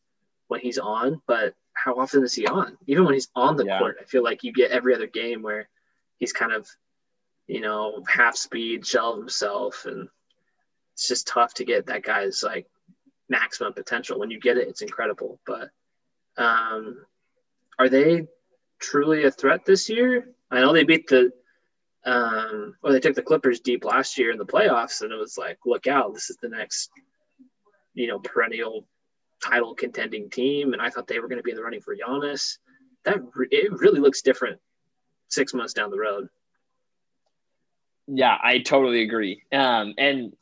[0.48, 1.22] when he's on.
[1.28, 2.78] But how often is he on?
[2.86, 3.80] Even when he's on the yeah.
[3.80, 5.70] court, I feel like you get every other game where
[6.18, 6.68] he's kind of,
[7.48, 10.08] you know, half speed, shell of himself, and
[10.94, 12.68] it's just tough to get that guy's like
[13.30, 14.20] maximum potential.
[14.20, 15.40] When you get it, it's incredible.
[15.46, 15.70] But
[16.38, 17.06] um,
[17.80, 18.28] are they
[18.80, 20.30] truly a threat this year?
[20.52, 21.32] I know they beat the
[22.08, 25.38] um, or they took the Clippers deep last year in the playoffs, and it was
[25.38, 26.90] like, look out, this is the next,
[27.94, 28.88] you know, perennial
[29.44, 30.72] title contending team.
[30.72, 32.60] And I thought they were going to be in the running for Giannis.
[33.04, 33.18] That
[33.52, 34.58] it really looks different
[35.28, 36.30] six months down the road.
[38.08, 39.44] Yeah, I totally agree.
[39.52, 40.34] Um, and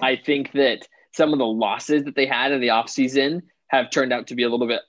[0.00, 4.12] I think that some of the losses that they had in the offseason have turned
[4.12, 4.82] out to be a little bit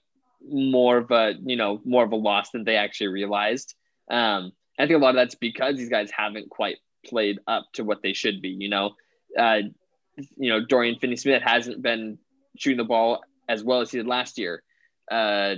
[0.47, 3.73] more of a, you know, more of a loss than they actually realized.
[4.11, 7.83] Um, I think a lot of that's because these guys haven't quite played up to
[7.83, 8.49] what they should be.
[8.49, 8.91] You know,
[9.37, 9.59] uh,
[10.37, 12.17] you know Dorian Finney-Smith hasn't been
[12.57, 14.63] shooting the ball as well as he did last year.
[15.11, 15.55] Uh,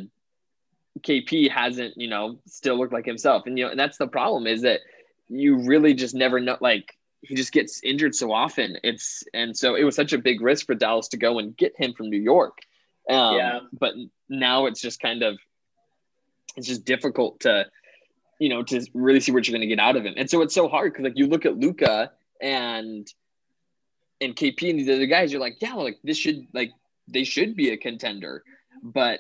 [1.02, 4.48] KP hasn't, you know, still looked like himself, and you know, and that's the problem
[4.48, 4.82] is that
[5.28, 6.58] you really just never know.
[6.60, 8.78] Like he just gets injured so often.
[8.84, 11.76] It's and so it was such a big risk for Dallas to go and get
[11.78, 12.60] him from New York.
[13.10, 13.60] Um, yeah.
[13.74, 13.94] But
[14.30, 15.38] now it's just kind of
[16.56, 17.66] it's just difficult to
[18.40, 20.14] you know, to really see what you're going to get out of him.
[20.18, 23.08] And so it's so hard because like you look at Luka and
[24.22, 26.72] and KP and these other guys, you're like, yeah, like this should like
[27.08, 28.44] they should be a contender,
[28.84, 29.20] but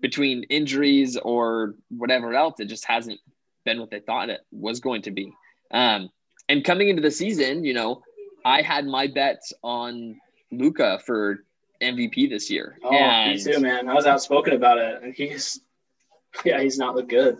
[0.00, 3.20] between injuries or whatever else, it just hasn't
[3.64, 5.32] been what they thought it was going to be.
[5.70, 6.10] Um,
[6.48, 8.02] and coming into the season, you know,
[8.44, 10.20] I had my bets on
[10.52, 11.44] Luka for
[11.82, 12.78] MVP this year.
[12.84, 13.88] Oh, and, me too, man.
[13.88, 15.60] I was outspoken about it, and he's
[16.44, 17.38] yeah, he's not looked good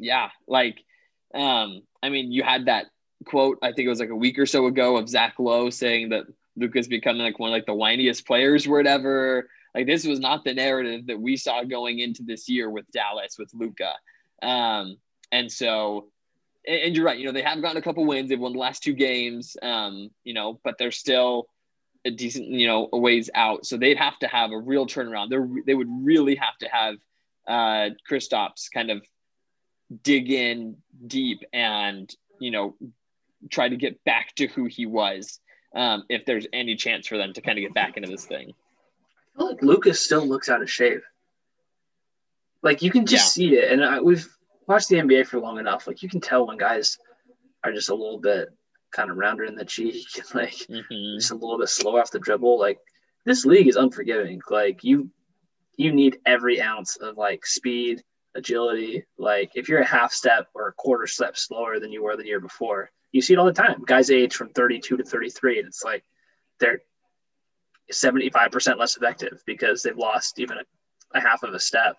[0.00, 0.82] yeah, like,
[1.34, 2.86] um, I mean, you had that
[3.26, 6.10] quote, I think it was like a week or so ago of Zach Lowe saying
[6.10, 6.24] that
[6.56, 9.48] Luka's becoming like one of like the whiniest players or whatever.
[9.74, 13.36] Like this was not the narrative that we saw going into this year with Dallas
[13.38, 13.92] with Luca.
[14.42, 14.96] Um,
[15.30, 16.08] and so,
[16.66, 17.18] and, you're right.
[17.18, 18.28] You know, they have gotten a couple wins.
[18.28, 19.56] They've won the last two games.
[19.62, 21.46] Um, you know, but they're still
[22.04, 23.64] a decent, you know, a ways out.
[23.64, 25.30] So they'd have to have a real turnaround.
[25.30, 26.94] They they would really have to have
[27.46, 29.02] uh, Kristaps kind of
[30.02, 30.76] dig in
[31.06, 32.76] deep and you know
[33.50, 35.40] try to get back to who he was
[35.74, 38.52] um, if there's any chance for them to kind of get back into this thing.
[39.34, 41.02] I feel like Luka's still looks out of shape.
[42.62, 43.48] Like you can just yeah.
[43.48, 44.28] see it, and I, we've
[44.66, 45.86] watched the NBA for long enough.
[45.86, 46.98] Like you can tell when guys
[47.64, 48.48] are just a little bit
[48.92, 51.18] kind of rounder in the cheek, like mm-hmm.
[51.18, 52.58] just a little bit slow off the dribble.
[52.58, 52.78] Like
[53.24, 54.40] this league is unforgiving.
[54.50, 55.10] Like you,
[55.76, 58.02] you need every ounce of like speed
[58.34, 59.04] agility.
[59.18, 62.26] Like if you're a half step or a quarter step slower than you were the
[62.26, 63.82] year before, you see it all the time.
[63.86, 66.04] Guys age from 32 to 33, and it's like
[66.60, 66.82] they're
[67.92, 71.96] 75% less effective because they've lost even a, a half of a step.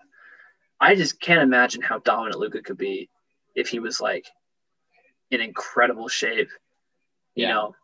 [0.80, 3.08] I just can't imagine how dominant Luka could be
[3.54, 4.26] if he was like
[5.30, 6.48] in incredible shape.
[7.34, 7.52] You yeah.
[7.52, 7.74] know,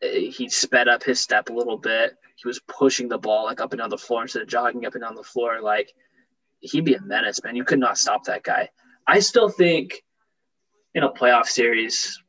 [0.00, 2.16] he sped up his step a little bit.
[2.36, 4.94] He was pushing the ball like up and down the floor instead of jogging up
[4.94, 5.60] and down the floor.
[5.60, 5.92] Like
[6.62, 7.56] he'd be a menace, man.
[7.56, 8.70] You could not stop that guy.
[9.06, 10.02] I still think
[10.94, 12.20] in a playoff series,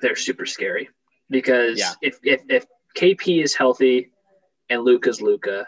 [0.00, 0.88] they're super scary
[1.30, 1.92] because yeah.
[2.02, 2.66] if, if if
[2.96, 4.10] KP is healthy
[4.68, 5.66] and Luka's Luka,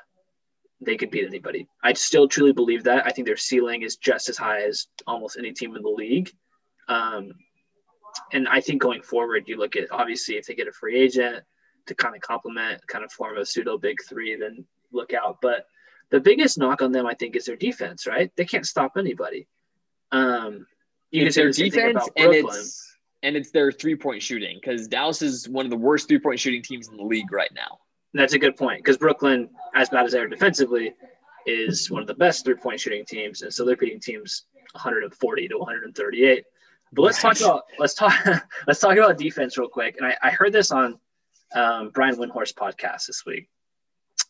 [0.81, 1.67] they could beat anybody.
[1.83, 3.07] I still truly believe that.
[3.07, 6.31] I think their ceiling is just as high as almost any team in the league.
[6.89, 7.33] Um,
[8.33, 11.45] and I think going forward, you look at obviously if they get a free agent
[11.87, 15.39] to kind of complement, kind of form a pseudo big three, then look out.
[15.41, 15.67] But
[16.13, 18.07] the biggest knock on them, I think, is their defense.
[18.07, 18.31] Right?
[18.37, 19.49] They can't stop anybody.
[20.13, 20.67] Um,
[21.11, 25.49] you it's their defense and it's and it's their three point shooting because Dallas is
[25.49, 27.79] one of the worst three point shooting teams in the league right now.
[28.15, 30.95] That's a good point because Brooklyn, as bad as they are defensively,
[31.47, 35.49] is one of the best three point shooting teams, and so they're beating teams 140
[35.49, 36.45] to 138.
[36.93, 38.15] But let's talk about let's talk
[38.67, 39.97] let's talk about defense real quick.
[39.99, 40.99] And I, I heard this on
[41.55, 43.49] um, Brian Windhorst podcast this week,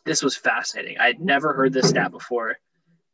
[0.05, 0.99] this was fascinating.
[0.99, 2.57] I had never heard this stat before,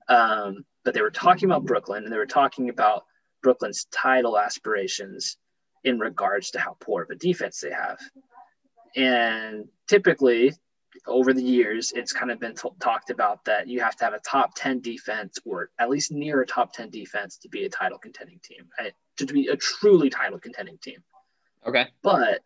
[0.08, 3.04] um, but they were talking about Brooklyn and they were talking about
[3.42, 5.36] Brooklyn's title aspirations
[5.84, 7.98] in regards to how poor of a defense they have.
[8.96, 10.52] And typically,
[11.06, 14.14] over the years, it's kind of been t- talked about that you have to have
[14.14, 17.68] a top 10 defense or at least near a top 10 defense to be a
[17.68, 18.94] title contending team, right?
[19.18, 21.02] to be a truly title contending team.
[21.66, 21.88] Okay.
[22.02, 22.40] But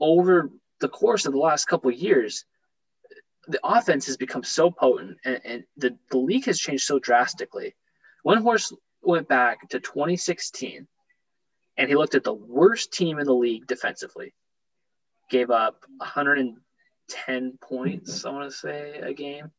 [0.00, 2.44] over the course of the last couple years,
[3.48, 7.74] the offense has become so potent and, and the, the league has changed so drastically.
[8.26, 10.86] Windhorst went back to 2016
[11.76, 14.32] and he looked at the worst team in the league defensively.
[15.30, 19.50] Gave up 110 points, I want to say, a game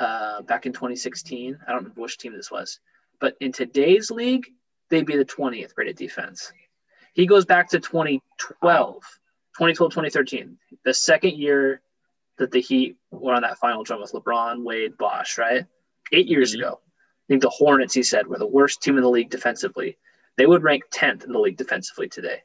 [0.00, 1.58] uh, back in 2016.
[1.60, 2.80] I don't remember which team this was.
[3.20, 4.46] But in today's league,
[4.88, 6.52] they'd be the 20th rated defense.
[7.14, 8.22] He goes back to 2012,
[8.62, 11.82] 2012, 2013, the second year
[12.38, 15.64] that the Heat were on that final run with LeBron, Wade, Bosh, right?
[16.12, 16.62] Eight years mm-hmm.
[16.62, 16.80] ago.
[16.80, 19.98] I think the Hornets, he said, were the worst team in the league defensively.
[20.36, 22.42] They would rank 10th in the league defensively today.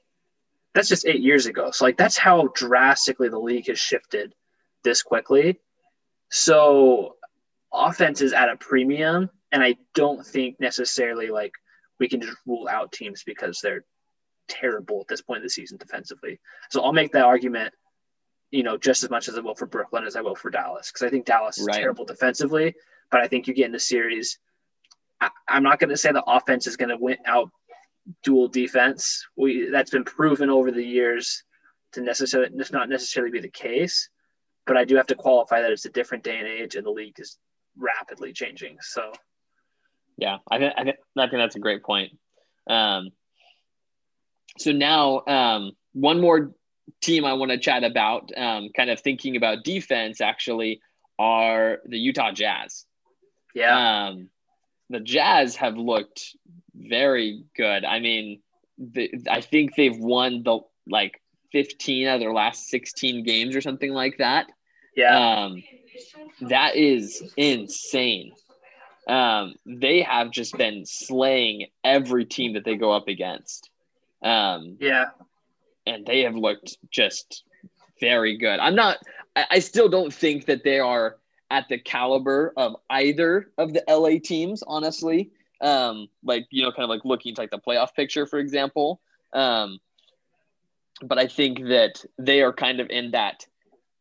[0.74, 1.72] That's just eight years ago.
[1.72, 4.34] So, like, that's how drastically the league has shifted
[4.84, 5.60] this quickly.
[6.30, 7.16] So,
[7.72, 9.30] offense is at a premium.
[9.54, 11.54] And I don't think necessarily like
[12.00, 13.86] we can just rule out teams because they're
[14.50, 16.40] terrible at this point in the season defensively.
[16.72, 17.74] So I'll make that argument,
[18.54, 20.92] you know, just as much as I will for Brooklyn as I will for Dallas
[20.92, 21.76] because I think Dallas is right.
[21.76, 22.76] terrible defensively,
[23.10, 24.38] but I think you get in the series.
[25.20, 27.50] I, am not going to say the offense is going to win out
[28.24, 29.26] dual defense.
[29.36, 31.44] We that's been proven over the years
[31.94, 34.10] to necessarily not necessarily be the case,
[34.68, 36.92] but I do have to qualify that it's a different day and age, and the
[36.92, 37.40] league is
[37.76, 38.78] rapidly changing.
[38.82, 39.14] So,
[40.18, 42.12] yeah, I think I think, I think that's a great point.
[42.70, 43.10] Um,
[44.60, 46.54] so now, um, one more
[47.02, 50.82] team I want to chat about, um, kind of thinking about defense, actually,
[51.20, 52.86] are the Utah Jazz.
[53.54, 54.08] Yeah.
[54.08, 54.30] Um,
[54.90, 56.36] the Jazz have looked
[56.76, 57.86] very good.
[57.86, 58.42] I mean,
[58.78, 63.92] the, I think they've won the like 15 of their last 16 games or something
[63.92, 64.48] like that.
[64.96, 65.46] Yeah.
[65.46, 65.64] Um,
[66.42, 68.34] that is insane.
[69.08, 73.70] Um, they have just been slaying every team that they go up against.
[74.24, 75.06] Um, yeah.
[75.86, 77.44] And they have looked just
[78.00, 78.60] very good.
[78.60, 78.98] I'm not,
[79.36, 81.18] I, I still don't think that they are
[81.52, 85.32] at the caliber of either of the LA teams, honestly.
[85.62, 89.00] Um, like, you know, kind of like looking to like the playoff picture, for example.
[89.34, 89.80] Um,
[91.02, 93.46] but I think that they are kind of in that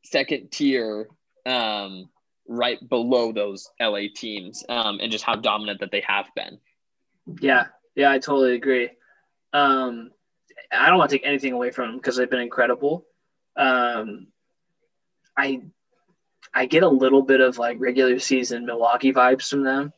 [0.05, 1.09] second tier
[1.47, 2.09] um,
[2.49, 6.59] right below those LA teams um, and just how dominant that they have been.
[7.41, 8.91] Yeah, yeah, I totally agree.
[9.53, 10.11] Um,
[10.73, 13.07] I don't want to take anything away from them because they've been incredible.
[13.57, 14.29] Um,
[15.37, 15.63] I
[16.55, 19.93] I get a little bit of like regular season Milwaukee vibes from them,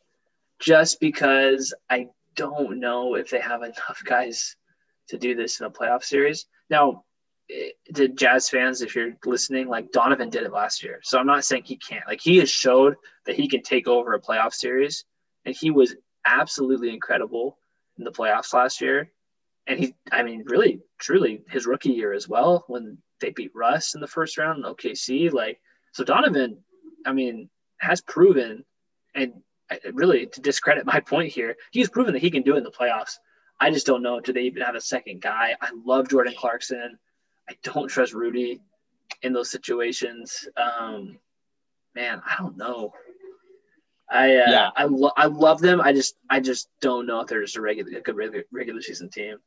[0.59, 4.55] just because I don't know if they have enough guys
[5.09, 6.45] to do this in a playoff series.
[6.69, 7.03] Now,
[7.91, 10.99] the Jazz fans, if you're listening, like Donovan did it last year.
[11.03, 12.07] So I'm not saying he can't.
[12.07, 15.05] Like he has showed that he can take over a playoff series,
[15.45, 17.57] and he was absolutely incredible
[17.97, 19.11] in the playoffs last year.
[19.67, 23.95] And he, I mean, really, truly, his rookie year as well when they beat Russ
[23.95, 25.31] in the first round in OKC.
[25.31, 25.59] Like,
[25.91, 26.57] so Donovan,
[27.05, 27.49] I mean,
[27.79, 28.63] has proven,
[29.15, 29.33] and
[29.93, 32.71] really to discredit my point here, he's proven that he can do it in the
[32.71, 33.17] playoffs.
[33.59, 34.19] I just don't know.
[34.19, 35.55] Do they even have a second guy?
[35.61, 36.99] I love Jordan Clarkson.
[37.49, 38.59] I don't trust Rudy
[39.21, 40.47] in those situations.
[40.57, 41.19] Um,
[41.95, 42.93] man, I don't know.
[44.11, 44.69] I uh, yeah.
[44.75, 45.81] I, lo- I love them.
[45.81, 48.81] I just I just don't know if they're just a regular a good regular, regular
[48.81, 49.37] season team.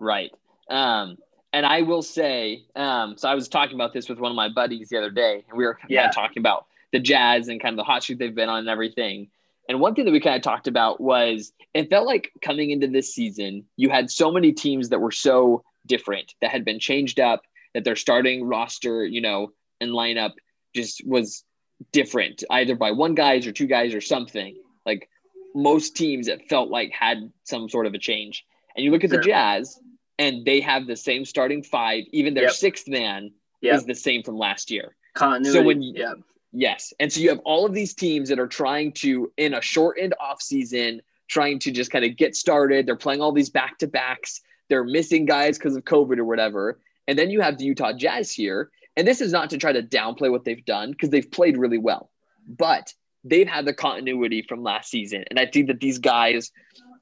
[0.00, 0.32] Right.
[0.68, 1.16] Um,
[1.52, 4.48] and I will say, um, so I was talking about this with one of my
[4.48, 6.02] buddies the other day, and we were yeah.
[6.02, 8.60] kind of talking about the Jazz and kind of the hot streak they've been on
[8.60, 9.28] and everything.
[9.68, 12.88] And one thing that we kind of talked about was it felt like coming into
[12.88, 17.20] this season, you had so many teams that were so different that had been changed
[17.20, 17.42] up
[17.74, 20.32] that their starting roster you know and lineup
[20.74, 21.44] just was
[21.92, 25.08] different either by one guys or two guys or something like
[25.54, 28.44] most teams it felt like had some sort of a change
[28.76, 29.18] and you look at sure.
[29.18, 29.80] the jazz
[30.20, 32.52] and they have the same starting five even their yep.
[32.52, 33.74] sixth man yep.
[33.74, 35.58] is the same from last year Continuity.
[35.58, 36.12] so when yeah
[36.52, 39.60] yes and so you have all of these teams that are trying to in a
[39.60, 43.78] shortened off season trying to just kind of get started they're playing all these back
[43.78, 46.80] to backs they're missing guys because of COVID or whatever.
[47.06, 48.70] And then you have the Utah Jazz here.
[48.96, 51.78] And this is not to try to downplay what they've done because they've played really
[51.78, 52.10] well,
[52.46, 55.24] but they've had the continuity from last season.
[55.28, 56.50] And I think that these guys,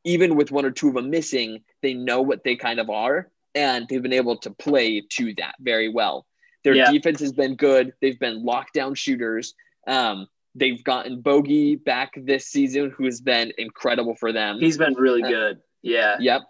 [0.09, 3.31] even with one or two of them missing, they know what they kind of are
[3.55, 6.27] and they've been able to play to that very well.
[6.65, 6.91] Their yeah.
[6.91, 7.93] defense has been good.
[8.01, 9.55] They've been lockdown shooters.
[9.87, 14.59] Um, they've gotten Bogey back this season, who has been incredible for them.
[14.59, 15.61] He's been really uh, good.
[15.83, 16.17] Yeah.
[16.21, 16.43] Yep.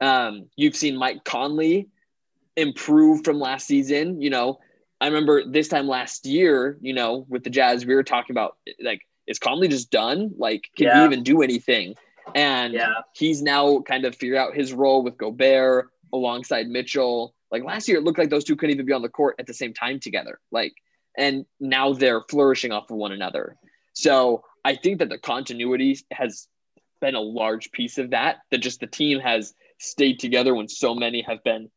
[0.00, 1.88] Um, you've seen Mike Conley
[2.56, 4.20] improve from last season.
[4.20, 4.58] You know,
[5.00, 8.56] I remember this time last year, you know, with the Jazz, we were talking about
[8.82, 10.32] like, is Conley just done?
[10.36, 11.00] Like, can yeah.
[11.00, 11.94] he even do anything?
[12.34, 12.88] And yeah.
[13.12, 17.34] he's now kind of figured out his role with Gobert alongside Mitchell.
[17.50, 19.46] Like last year, it looked like those two couldn't even be on the court at
[19.46, 20.40] the same time together.
[20.50, 20.74] Like,
[21.16, 23.56] and now they're flourishing off of one another.
[23.92, 26.48] So I think that the continuity has
[27.00, 28.38] been a large piece of that.
[28.50, 31.70] That just the team has stayed together when so many have been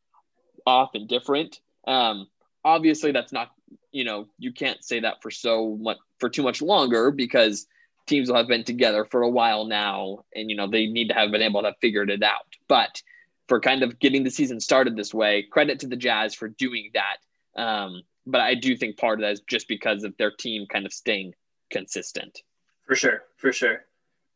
[0.66, 1.60] off and different.
[1.88, 2.28] Um,
[2.64, 3.52] obviously, that's not
[3.92, 7.68] you know you can't say that for so much for too much longer because
[8.10, 11.14] teams will have been together for a while now, and you know they need to
[11.14, 12.56] have been able to have figured it out.
[12.68, 13.02] But
[13.48, 16.92] for kind of getting the season started this way, credit to the Jazz for doing
[16.94, 17.62] that.
[17.62, 20.86] Um, but I do think part of that is just because of their team kind
[20.86, 21.34] of staying
[21.72, 22.42] consistent.
[22.86, 23.86] For sure, for sure.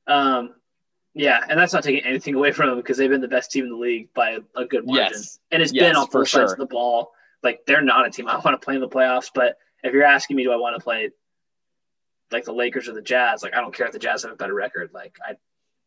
[0.08, 0.56] Um,
[1.14, 3.66] yeah, and that's not taking anything away from them because they've been the best team
[3.66, 5.12] in the league by a, a good margin.
[5.14, 5.40] Yes.
[5.52, 6.54] And it's yes, been on both sides sure.
[6.54, 7.12] of the ball.
[7.44, 10.04] Like they're not a team I want to play in the playoffs, but if you're
[10.04, 11.12] asking me, do I want to play
[12.34, 13.44] like the Lakers or the Jazz?
[13.44, 14.92] Like I don't care if the Jazz have a better record.
[14.94, 15.36] Like I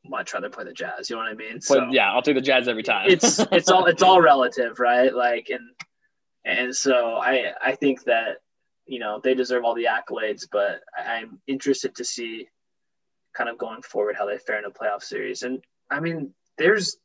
[0.08, 1.10] much rather play the Jazz.
[1.10, 1.60] You know what I mean?
[1.60, 3.10] So but yeah, I'll take the Jazz every time.
[3.10, 5.14] it's it's all it's all relative, right?
[5.14, 5.68] Like and
[6.44, 8.38] and so I I think that
[8.86, 12.48] you know they deserve all the accolades, but I'm interested to see
[13.34, 15.42] kind of going forward how they fare in a playoff series.
[15.42, 16.96] And I mean, there's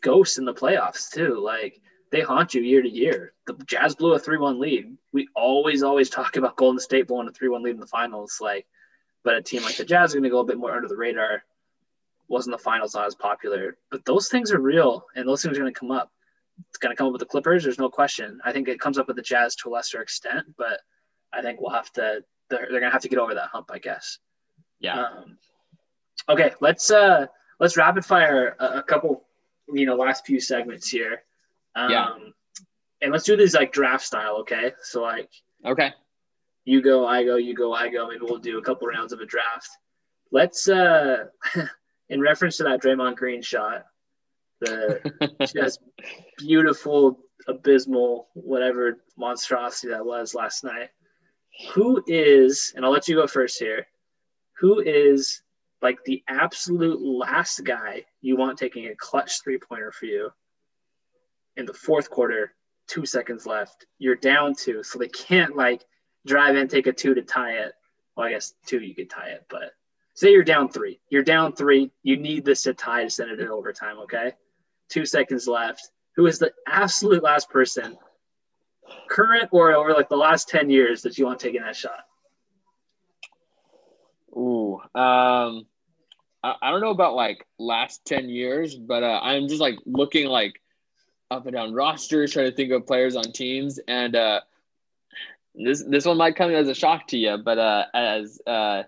[0.00, 1.40] ghosts in the playoffs too.
[1.44, 1.80] Like
[2.14, 3.32] they haunt you year to year.
[3.46, 4.96] The Jazz blew a 3 1 lead.
[5.12, 8.38] We always, always talk about Golden State blowing a 3 1 lead in the finals.
[8.40, 8.66] Like,
[9.24, 10.96] but a team like the Jazz is going to go a bit more under the
[10.96, 11.42] radar.
[12.28, 15.60] Wasn't the finals not as popular, but those things are real and those things are
[15.60, 16.12] going to come up.
[16.68, 17.64] It's going to come up with the Clippers.
[17.64, 18.40] There's no question.
[18.44, 20.80] I think it comes up with the Jazz to a lesser extent, but
[21.32, 23.70] I think we'll have to, they're, they're going to have to get over that hump,
[23.72, 24.18] I guess.
[24.78, 25.00] Yeah.
[25.02, 25.38] Um,
[26.28, 27.26] Okay, let's uh
[27.60, 29.24] let's rapid fire a, a couple,
[29.70, 31.22] you know, last few segments here.
[31.74, 32.08] Um, yeah.
[33.02, 34.72] And let's do this like draft style, okay?
[34.82, 35.28] So like,
[35.66, 35.92] okay,
[36.64, 38.08] you go, I go, you go, I go.
[38.08, 39.68] Maybe we'll do a couple rounds of a draft.
[40.32, 41.26] Let's uh,
[42.08, 43.84] in reference to that Draymond Green shot,
[44.60, 45.00] the
[45.54, 45.80] just
[46.38, 50.90] beautiful, abysmal, whatever monstrosity that was last night.
[51.74, 53.86] Who is, and I'll let you go first here.
[54.58, 55.42] Who is
[55.82, 60.30] like the absolute last guy you want taking a clutch three pointer for you
[61.56, 62.54] in the fourth quarter,
[62.88, 63.86] two seconds left.
[63.98, 65.84] You're down two, so they can't like
[66.26, 67.72] drive in, take a two to tie it.
[68.16, 69.72] Well, I guess two you could tie it, but
[70.14, 71.00] say you're down three.
[71.10, 71.90] You're down three.
[72.02, 74.32] You need this to tie to send it in overtime, okay?
[74.88, 75.90] Two seconds left.
[76.16, 77.98] Who is the absolute last person,
[79.08, 82.04] current or over like the last 10 years, that you want taking that shot?
[84.36, 85.66] Ooh, um,
[86.44, 90.60] I, don't know about like last 10 years, but uh, I'm just like looking like
[91.30, 93.80] up and down rosters, trying to think of players on teams.
[93.88, 94.40] And uh,
[95.54, 98.82] this, this one might come as a shock to you, but uh, as uh,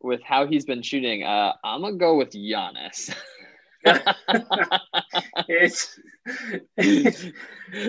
[0.00, 3.14] with how he's been shooting, uh, I'm going to go with Giannis.
[5.48, 5.98] it's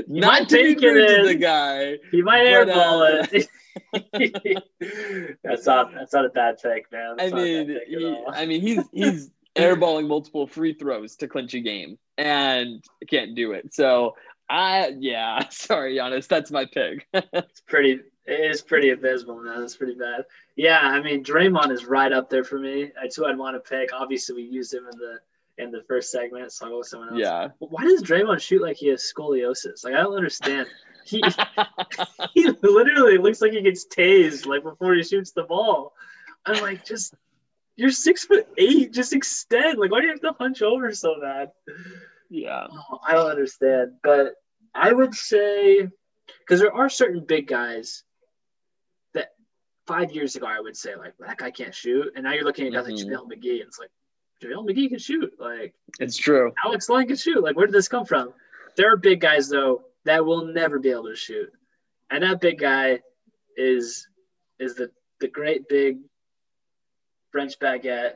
[0.07, 1.97] not taking to the guy.
[2.11, 3.47] He might airball uh, it.
[5.43, 7.15] that's not that's not a bad take, man.
[7.17, 11.59] That's I mean, he, I mean, he's he's airballing multiple free throws to clinch a
[11.59, 13.73] game and can't do it.
[13.73, 14.15] So
[14.49, 17.07] I yeah, sorry, Giannis, that's my pick.
[17.13, 17.99] it's pretty.
[18.25, 19.63] It is pretty abysmal, man.
[19.63, 20.23] It's pretty bad.
[20.55, 22.89] Yeah, I mean, Draymond is right up there for me.
[22.95, 23.89] That's who I'd want to pick.
[23.93, 25.19] Obviously, we used him in the
[25.57, 27.19] in the first segment, so I'll go with someone else.
[27.19, 27.49] Yeah.
[27.59, 29.83] Why does Draymond shoot like he has scoliosis?
[29.83, 30.67] Like I don't understand.
[31.05, 31.21] He
[32.33, 35.91] he literally looks like he gets tased like before he shoots the ball.
[36.45, 37.13] I'm like, just
[37.75, 39.79] you're six foot eight, just extend.
[39.79, 41.51] Like, why do you have to hunch over so bad?
[42.33, 42.65] Yeah.
[42.71, 43.91] Oh, I don't understand.
[44.01, 44.33] But
[44.73, 45.87] I would say
[46.39, 48.03] because there are certain big guys
[49.13, 49.29] that
[49.85, 52.65] five years ago I would say like that guy can't shoot, and now you're looking
[52.65, 53.11] at guys mm-hmm.
[53.11, 53.91] like JaVale McGee, and it's like
[54.41, 55.31] JaVale McGee can shoot.
[55.39, 56.51] Like it's true.
[56.65, 57.43] Alex Len can shoot.
[57.43, 58.33] Like where did this come from?
[58.77, 61.51] There are big guys though that will never be able to shoot,
[62.09, 63.01] and that big guy
[63.55, 64.07] is
[64.59, 65.99] is the the great big
[67.31, 68.15] French baguette.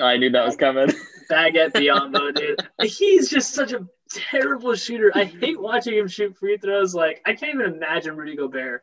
[0.00, 0.90] I knew that was coming.
[1.30, 2.60] baguette Biyombo, dude.
[2.82, 5.12] He's just such a terrible shooter.
[5.14, 6.94] I hate watching him shoot free throws.
[6.94, 8.82] Like I can't even imagine Rudy Gobert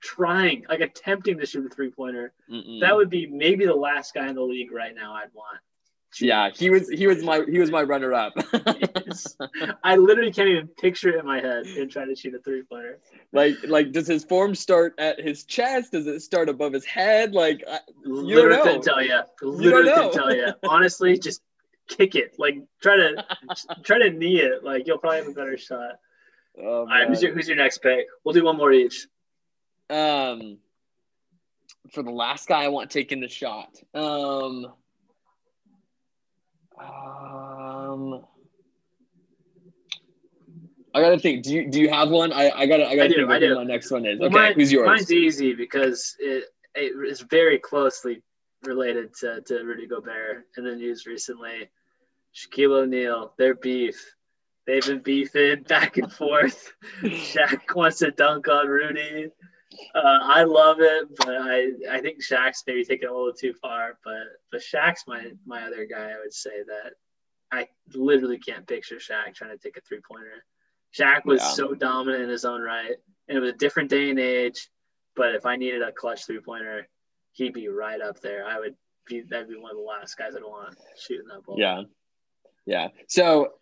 [0.00, 2.32] trying, like attempting to shoot a three pointer.
[2.80, 5.58] That would be maybe the last guy in the league right now I'd want.
[6.20, 8.32] Yeah, he was he was my he was my runner up.
[9.84, 12.62] I literally can't even picture it in my head and try to shoot a three
[12.62, 13.00] pointer.
[13.32, 15.92] Like like does his form start at his chest?
[15.92, 17.34] Does it start above his head?
[17.34, 17.62] Like
[18.04, 19.20] you literally couldn't tell you.
[19.42, 20.54] Literally couldn't tell you.
[20.66, 21.42] Honestly, just
[21.88, 22.34] kick it.
[22.38, 23.24] Like try to
[23.82, 24.64] try to knee it.
[24.64, 25.98] Like you'll probably have a better shot.
[26.58, 28.06] Oh, All right, who's your who's your next pick?
[28.24, 29.06] We'll do one more each.
[29.90, 30.58] Um,
[31.92, 33.70] for the last guy I want taking the shot.
[33.94, 34.66] Um.
[36.78, 38.22] Um,
[40.94, 41.44] I gotta think.
[41.44, 42.32] Do you do you have one?
[42.32, 43.54] I, I gotta I gotta I do, think I do.
[43.54, 44.20] my next one is.
[44.20, 44.86] Okay, mine, who's yours?
[44.86, 48.22] Mine's easy because it it is very closely
[48.66, 51.70] related to, to Rudy Gobert in the news recently.
[52.34, 54.14] Shaquille O'Neal, their beef.
[54.66, 56.72] They've been beefing back and forth.
[57.02, 59.30] Shaq wants to dunk on Rudy.
[59.94, 63.98] Uh, I love it, but I, I think Shaq's maybe taking a little too far.
[64.04, 66.10] But but Shaq's my my other guy.
[66.10, 66.94] I would say that
[67.52, 70.44] I literally can't picture Shaq trying to take a three pointer.
[70.98, 71.48] Shaq was yeah.
[71.50, 72.96] so dominant in his own right,
[73.28, 74.68] and it was a different day and age.
[75.14, 76.88] But if I needed a clutch three pointer,
[77.36, 78.44] he'd be right up there.
[78.46, 78.74] I would
[79.06, 81.56] be that'd be one of the last guys I'd want shooting that ball.
[81.58, 81.82] Yeah.
[82.64, 82.88] Yeah.
[83.06, 83.52] So,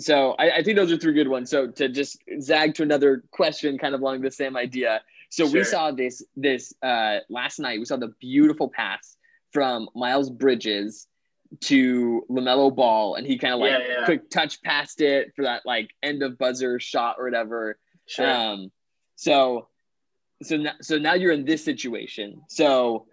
[0.00, 1.48] so I, I, think those are three good ones.
[1.48, 5.00] So to just zag to another question, kind of along the same idea.
[5.30, 5.60] So sure.
[5.60, 7.78] we saw this this uh, last night.
[7.78, 9.16] We saw the beautiful pass
[9.52, 11.06] from Miles Bridges
[11.60, 14.04] to LaMelo Ball, and he kind of like yeah, yeah.
[14.04, 17.78] quick touch past it for that like end of buzzer shot or whatever.
[18.06, 18.28] Sure.
[18.28, 18.72] Um,
[19.14, 19.68] so,
[20.46, 22.42] so now, so now you're in this situation.
[22.48, 23.06] So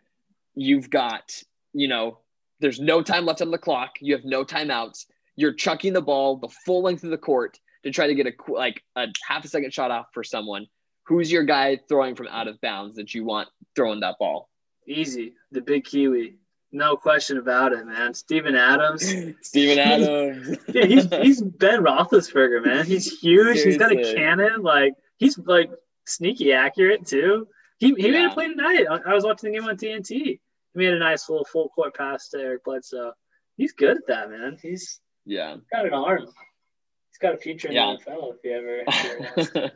[0.55, 1.41] you've got
[1.73, 2.19] you know
[2.59, 3.91] there's no time left on the clock.
[4.01, 5.05] You have no timeouts
[5.39, 8.33] you're chucking the ball the full length of the court to try to get a
[8.51, 10.67] like a half a second shot off for someone.
[11.03, 14.49] Who's your guy throwing from out of bounds that you want throwing that ball?
[14.85, 16.35] Easy, the big Kiwi.
[16.71, 18.13] No question about it, man.
[18.13, 19.01] Steven Adams.
[19.41, 20.57] Steven Adams.
[20.67, 22.85] yeah, he's, he's Ben Roethlisberger, man.
[22.85, 23.59] He's huge.
[23.59, 23.71] Seriously.
[23.71, 24.61] He's got a cannon.
[24.61, 25.71] Like he's like
[26.09, 27.47] sneaky accurate too.
[27.79, 28.11] He, he yeah.
[28.11, 28.85] made a play tonight.
[28.89, 30.09] I, I was watching the game on TNT.
[30.09, 30.39] He
[30.73, 33.13] made a nice little full court pass to Eric Bledsoe.
[33.57, 34.57] He's good at that, man.
[34.61, 35.55] He's yeah.
[35.71, 36.21] Got an arm.
[36.21, 37.95] He's got a future in yeah.
[38.05, 39.71] the NFL if you ever.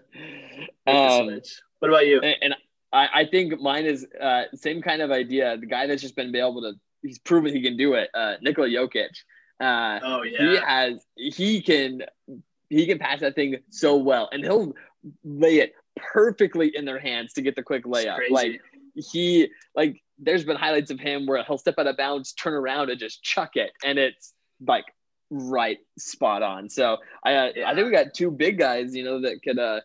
[0.85, 1.41] If um,
[1.79, 2.19] what about you?
[2.21, 2.55] And, and
[2.91, 5.57] I, I, think mine is uh, same kind of idea.
[5.57, 8.09] The guy that's just been able to, he's proven he can do it.
[8.13, 9.09] Uh, Nikola Jokic.
[9.59, 10.51] Uh, oh yeah.
[10.51, 11.05] He has.
[11.15, 12.03] He can.
[12.69, 14.73] He can pass that thing so well, and he'll
[15.23, 18.19] lay it perfectly in their hands to get the quick layup.
[18.29, 18.61] Like
[18.95, 22.89] he, like there's been highlights of him where he'll step out of bounds, turn around,
[22.89, 24.33] and just chuck it, and it's
[24.65, 24.85] like
[25.29, 26.69] right spot on.
[26.69, 27.69] So I uh, yeah.
[27.69, 29.81] I think we got two big guys, you know, that could uh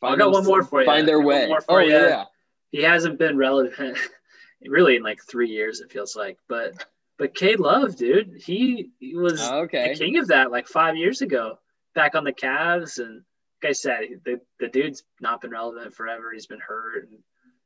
[0.00, 0.86] find I got one more for you.
[0.86, 1.54] Find their way.
[1.68, 1.92] Oh you.
[1.92, 2.24] yeah.
[2.72, 3.96] He hasn't been relevant
[4.66, 6.38] really in like three years, it feels like.
[6.48, 6.84] But
[7.18, 9.92] but K Love, dude, he, he was oh, okay.
[9.92, 11.58] the king of that like five years ago,
[11.94, 12.98] back on the Cavs.
[12.98, 13.22] And
[13.62, 16.32] like I said, the, the dude's not been relevant forever.
[16.32, 17.18] He's been hurt and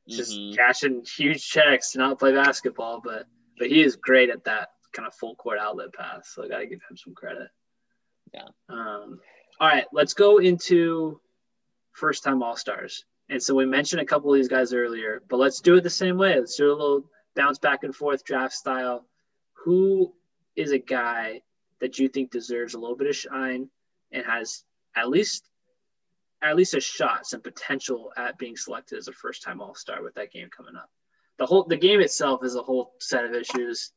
[0.07, 0.55] just mm-hmm.
[0.55, 3.01] cashing huge checks to not play basketball.
[3.03, 3.27] But
[3.57, 6.31] but he is great at that kind of full court outlet pass.
[6.33, 7.47] So I got to give him some credit.
[8.33, 8.47] Yeah.
[8.69, 9.19] Um,
[9.59, 11.19] all right, let's go into
[11.91, 13.05] first time All Stars.
[13.29, 15.89] And so we mentioned a couple of these guys earlier, but let's do it the
[15.89, 16.37] same way.
[16.37, 19.05] Let's do a little bounce back and forth draft style.
[19.63, 20.13] Who
[20.55, 21.41] is a guy
[21.79, 23.69] that you think deserves a little bit of shine
[24.11, 24.63] and has
[24.95, 25.49] at least
[26.41, 30.03] at least a shot, some potential at being selected as a first time All Star
[30.03, 30.89] with that game coming up?
[31.37, 33.91] The whole the game itself is a whole set of issues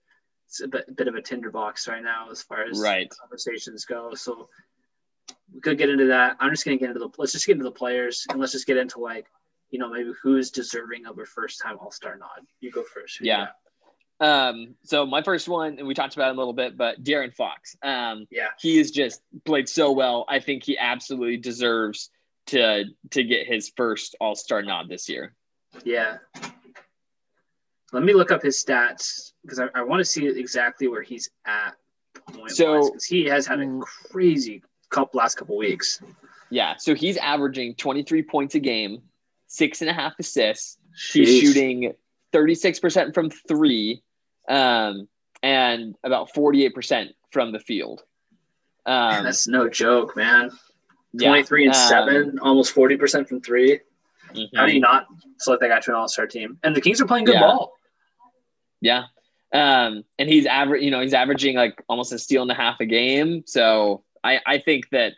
[0.47, 3.11] it's a bit, bit of a tinderbox right now as far as right.
[3.21, 4.15] conversations go.
[4.15, 4.49] So
[5.53, 6.37] we could get into that.
[6.41, 8.67] I'm just gonna get into the let's just get into the players and let's just
[8.67, 9.27] get into like
[9.71, 12.47] you know maybe who's deserving of a first time All Star nod.
[12.61, 13.21] You go first.
[13.21, 13.49] yeah.
[14.21, 17.35] Um, so my first one, and we talked about him a little bit, but De'Aaron
[17.35, 17.77] Fox.
[17.83, 20.25] Um, yeah, he has just played so well.
[20.29, 22.11] I think he absolutely deserves
[22.47, 25.35] to to get his first All Star nod this year.
[25.85, 26.19] Yeah,
[27.93, 31.31] let me look up his stats because I, I want to see exactly where he's
[31.47, 31.75] at
[32.49, 33.81] so he has had a mm.
[33.81, 36.01] crazy couple last couple weeks.
[36.51, 39.03] Yeah, so he's averaging 23 points a game,
[39.47, 40.79] six and a half assists.
[41.13, 41.93] He's shooting
[42.33, 44.03] 36% from three,
[44.49, 45.09] um,
[45.43, 48.03] and about 48% from the field.
[48.87, 50.51] Um, man, that's no joke, man.
[51.19, 53.81] 23 yeah, and seven, um, almost 40% from 3
[54.35, 54.57] mm-hmm.
[54.57, 55.07] How do you not
[55.39, 56.59] select that guy to an all star team?
[56.63, 57.41] And the Kings are playing good yeah.
[57.41, 57.73] ball.
[58.81, 59.05] Yeah.
[59.53, 62.81] Um, and he's average, you know, he's averaging like almost a steal and a half
[62.81, 63.45] a game.
[63.47, 65.13] So I, I think that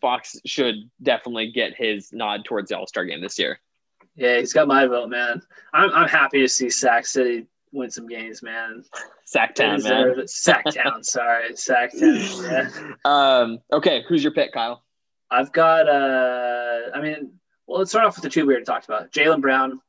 [0.00, 3.58] Fox should definitely get his nod towards the All Star game this year.
[4.14, 5.42] Yeah, he's got my vote, man.
[5.74, 8.84] I'm, I'm happy to see Sac City win some games, man.
[9.26, 10.26] Sactown, man.
[10.26, 12.16] Sactown, sorry, Sactown.
[12.42, 12.92] Yeah.
[13.04, 13.58] Um.
[13.72, 14.82] Okay, who's your pick, Kyle?
[15.30, 15.88] I've got.
[15.88, 16.90] Uh.
[16.94, 17.32] I mean,
[17.66, 19.12] well, let's start off with the two we already talked about.
[19.12, 19.80] Jaylen Brown,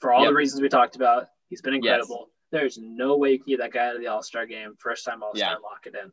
[0.00, 0.30] for all yep.
[0.30, 2.28] the reasons we talked about, he's been incredible.
[2.28, 2.60] Yes.
[2.60, 4.74] There's no way you can get that guy out of the All Star game.
[4.78, 5.56] First time All Star, yeah.
[5.56, 6.12] lock it in.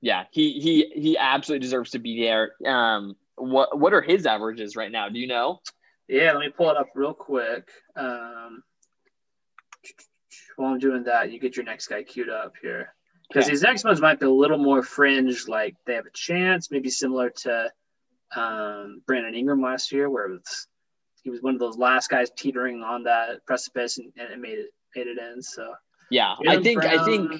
[0.00, 2.52] Yeah, he he he absolutely deserves to be there.
[2.66, 5.08] Um, what what are his averages right now?
[5.08, 5.60] Do you know?
[6.08, 7.68] Yeah, let me pull it up real quick.
[7.96, 8.62] Um,
[10.56, 12.94] while I'm doing that, you get your next guy queued up here
[13.28, 13.52] because okay.
[13.52, 15.48] these next ones might be a little more fringe.
[15.48, 17.70] Like they have a chance, maybe similar to
[18.36, 20.66] um, Brandon Ingram last year, where it was,
[21.22, 24.58] he was one of those last guys teetering on that precipice and, and it made
[24.58, 25.42] it made it in.
[25.42, 25.72] So
[26.10, 26.98] yeah, I think Brown.
[26.98, 27.32] I think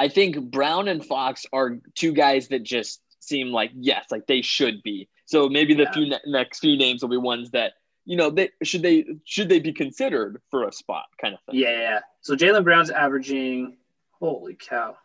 [0.00, 4.42] I think Brown and Fox are two guys that just seem like yes, like they
[4.42, 5.08] should be.
[5.26, 5.92] So maybe the Yeah.
[5.92, 7.72] few ne- next few names will be ones that
[8.04, 11.60] you know they should they should they be considered for a spot kind of thing.
[11.60, 12.00] Yeah, yeah.
[12.20, 13.76] So Jaylen Brown's averaging,
[14.12, 14.96] holy cow,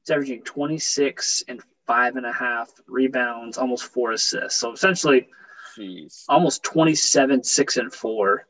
[0.00, 4.58] he's averaging 26 and five and a half rebounds, almost four assists.
[4.60, 5.28] So essentially,
[5.76, 6.24] Jeez.
[6.28, 8.46] almost 27, six and four.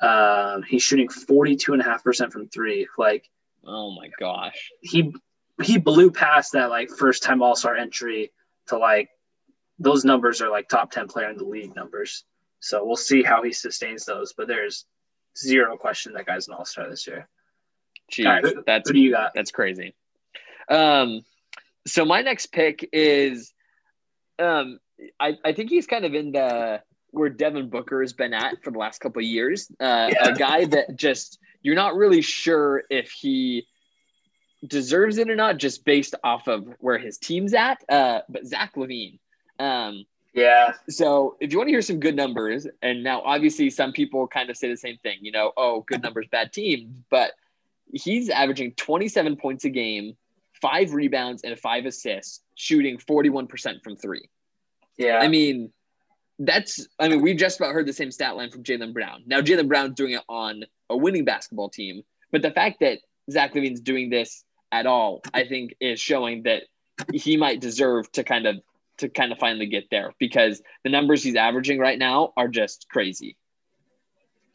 [0.00, 2.86] Um, he's shooting 42 and a half percent from three.
[2.98, 3.28] Like
[3.64, 4.70] Oh my gosh.
[4.80, 5.14] he
[5.62, 8.32] he blew past that like first time All Star entry
[8.68, 9.10] to like
[9.78, 12.24] those numbers are like top 10 player in the league numbers.
[12.60, 14.32] So we'll see how he sustains those.
[14.34, 14.86] But there's
[15.36, 17.28] zero question that guy's an All Star this year.
[18.10, 18.42] Jeez.
[18.42, 19.32] Who- That's Who do you got?
[19.34, 19.94] That's crazy.
[20.68, 21.22] Um,
[21.86, 23.52] so my next pick is,
[24.38, 24.78] um,
[25.18, 28.70] I, I think he's kind of in the where Devin Booker has been at for
[28.70, 29.70] the last couple of years.
[29.80, 30.28] Uh, Yeah.
[30.28, 33.66] A guy that just you're not really sure if he
[34.66, 37.82] deserves it or not, just based off of where his team's at.
[37.88, 39.18] Uh, but Zach LaVine.
[39.58, 43.92] Um, Yeah, so if you want to hear some good numbers, and now obviously some
[43.92, 47.32] people kind of say the same thing, you know, oh, good numbers, bad team, but
[47.92, 50.16] he's averaging 27 points a game,
[50.60, 54.28] five rebounds, and five assists, shooting 41% from three.
[54.96, 55.18] yeah.
[55.18, 55.72] I mean,
[56.38, 59.22] that's, I mean, we just about heard the same stat line from Jaylen Brown.
[59.26, 62.02] Now, Jaylen Brown's doing it on a winning basketball team,
[62.32, 62.98] but the fact that
[63.30, 66.62] Zach LaVine's doing this at all, I think, is showing that
[67.12, 68.56] he might deserve to kind of
[68.98, 72.86] to kind of finally get there because the numbers he's averaging right now are just
[72.90, 73.36] crazy.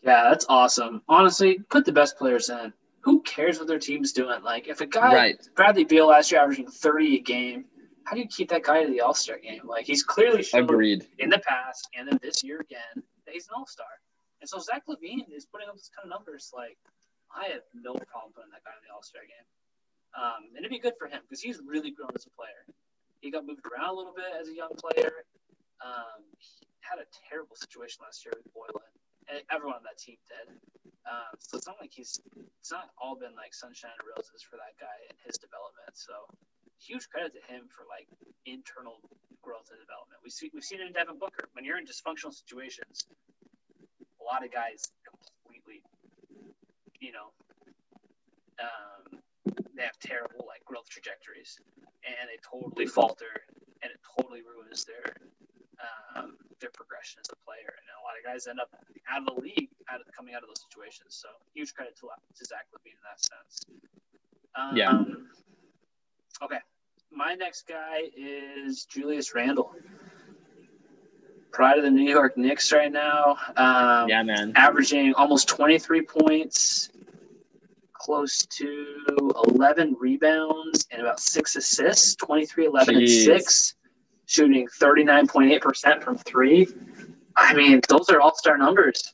[0.04, 1.02] Yeah, that's awesome.
[1.10, 2.72] Honestly, put the best players in.
[3.06, 4.42] Who cares what their team's doing?
[4.44, 5.50] Like, if a guy, Right.
[5.56, 7.66] Bradley Beal last year averaging 30 a game,
[8.04, 9.62] how do you keep that guy to the All Star game?
[9.64, 11.08] Like, he's clearly shown Agreed.
[11.20, 13.88] in the past and then this year again that he's an All Star.
[14.42, 16.52] And so Zach LaVine is putting up this kind of numbers.
[16.54, 16.78] Like,
[17.36, 19.48] I have no problem putting that guy in the All Star game.
[20.18, 22.66] Um, and it'd be good for him because he's really grown as a player.
[23.22, 25.26] He got moved around a little bit as a young player.
[25.84, 28.86] Um, he had a terrible situation last year with Boylen,
[29.52, 30.48] everyone on that team did.
[31.06, 32.18] Um, so it's not like he's
[32.60, 35.94] it's not all been like sunshine and roses for that guy and his development.
[35.94, 36.14] So
[36.82, 38.10] huge credit to him for like
[38.46, 38.98] internal
[39.42, 40.18] growth and development.
[40.26, 41.46] We see we've seen it in Devin Booker.
[41.54, 43.06] When you're in dysfunctional situations,
[44.18, 45.86] a lot of guys completely,
[47.00, 47.30] you know,
[48.58, 49.22] um,
[49.78, 51.62] they have terrible like growth trajectories,
[52.02, 53.46] and they totally falter,
[53.84, 55.06] and it totally ruins their
[56.16, 57.74] um, their progression as a player.
[57.78, 58.70] And a lot of guys end up
[59.10, 61.16] out of the league, out of coming out of those situations.
[61.22, 63.66] So huge credit to, to Zach LaVine in that sense.
[64.56, 65.04] Um, Yeah.
[66.44, 66.60] Okay,
[67.12, 69.72] my next guy is Julius Randle.
[71.52, 73.38] Pride of the New York Knicks right now.
[73.56, 74.52] Um, Yeah, man.
[74.56, 76.90] averaging almost 23 points,
[77.94, 83.75] close to 11 rebounds, and about six assists 23, 11, and Jeez.
[84.28, 86.68] 6, shooting 39.8% from three.
[87.36, 89.14] I mean, those are all star numbers.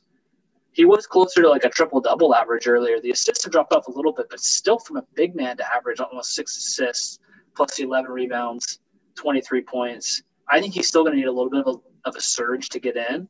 [0.72, 3.00] He was closer to like a triple double average earlier.
[3.00, 5.74] The assists have dropped off a little bit, but still from a big man to
[5.74, 7.18] average almost six assists,
[7.54, 8.78] plus the 11 rebounds,
[9.16, 10.22] 23 points.
[10.48, 12.70] I think he's still going to need a little bit of a, of a surge
[12.70, 13.28] to get in.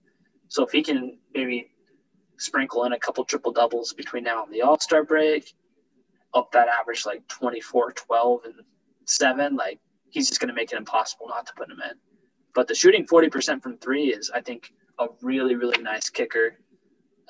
[0.49, 1.71] So if he can maybe
[2.39, 5.53] sprinkle in a couple triple doubles between now and the All Star break,
[6.35, 8.55] up that average like 24, 12, and
[9.05, 9.81] 7, like
[10.13, 11.97] he's just going to make it impossible not to put him in.
[12.55, 16.59] But the shooting 40% from three is, I think, a really, really nice kicker.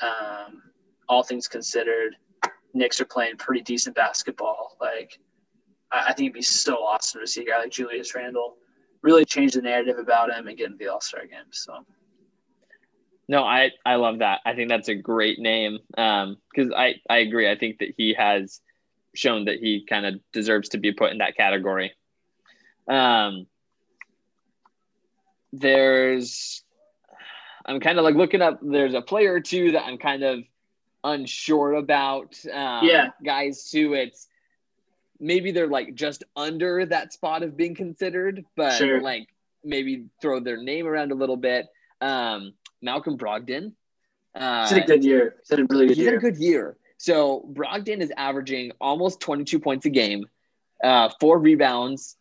[0.03, 0.63] Um,
[1.09, 2.17] all things considered,
[2.75, 4.77] Knicks are playing pretty decent basketball.
[4.81, 5.19] Like,
[5.93, 8.57] I, I think it'd be so awesome to see a guy like Julius Randle
[9.03, 11.53] really change the narrative about him and get into the All Star game.
[11.53, 11.85] So,
[13.29, 14.41] No, I I love that.
[14.45, 15.79] I think that's a great name.
[15.97, 17.49] Um, because I I agree.
[17.49, 18.61] I think that he has
[19.15, 21.93] shown that he kind of deserves to be put in that category.
[22.89, 23.47] Um,
[25.53, 26.63] there's,
[27.67, 28.59] I'm kind of like looking up.
[28.63, 30.41] There's a player or two that I'm kind of
[31.05, 32.37] unsure about.
[32.47, 33.09] Um, Yeah.
[33.25, 34.29] guys who it's
[35.21, 39.01] maybe they're like just under that spot of being considered, but Sure.
[39.01, 39.29] like
[39.63, 41.69] maybe throw their name around a little bit.
[42.01, 43.73] Um, Malcolm Brogdon.
[44.35, 45.37] Uh, had a good year.
[45.41, 46.77] He's had a really good he's had a good year.
[46.97, 50.25] So Brogdon is averaging almost 22 points a game,
[50.83, 52.17] uh, four rebounds,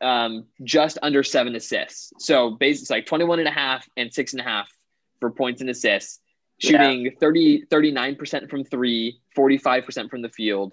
[0.00, 2.12] um, just under seven assists.
[2.18, 4.68] So basically like 21 and a half and six and a half
[5.20, 6.20] for points and assists,
[6.60, 6.70] Yeah.
[6.70, 10.72] shooting 30, 39% from three, 45% from the field.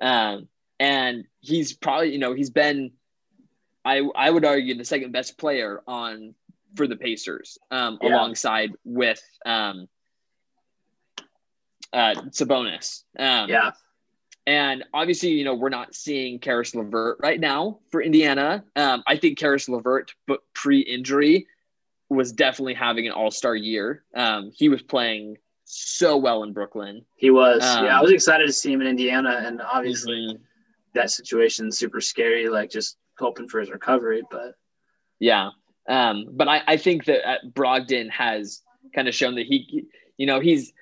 [0.00, 0.48] Um,
[0.78, 2.92] and he's probably, you know, he's been,
[3.84, 6.34] I, I would argue the second best player on
[6.74, 8.10] for the Pacers, um, Yeah.
[8.10, 9.88] alongside with, um,
[11.92, 13.04] uh, Sabonis.
[13.18, 13.70] Um, yeah.
[14.46, 18.64] And obviously, you know, we're not seeing Caris LeVert right now for Indiana.
[18.76, 21.46] Um, I think Caris LeVert, but pre-injury,
[22.08, 24.04] was definitely having an all-star year.
[24.14, 27.04] Um, he was playing so well in Brooklyn.
[27.16, 27.64] He was.
[27.64, 30.38] Um, yeah, I was excited to see him in Indiana, and obviously Mhm.
[30.94, 32.48] that situation's super scary.
[32.48, 34.54] Like just hoping for his recovery, but
[35.18, 35.50] Yeah.
[35.88, 38.62] Um, but I, I think that uh, Brogdon has
[38.94, 39.84] kind of shown that he,
[40.16, 40.72] you know, he's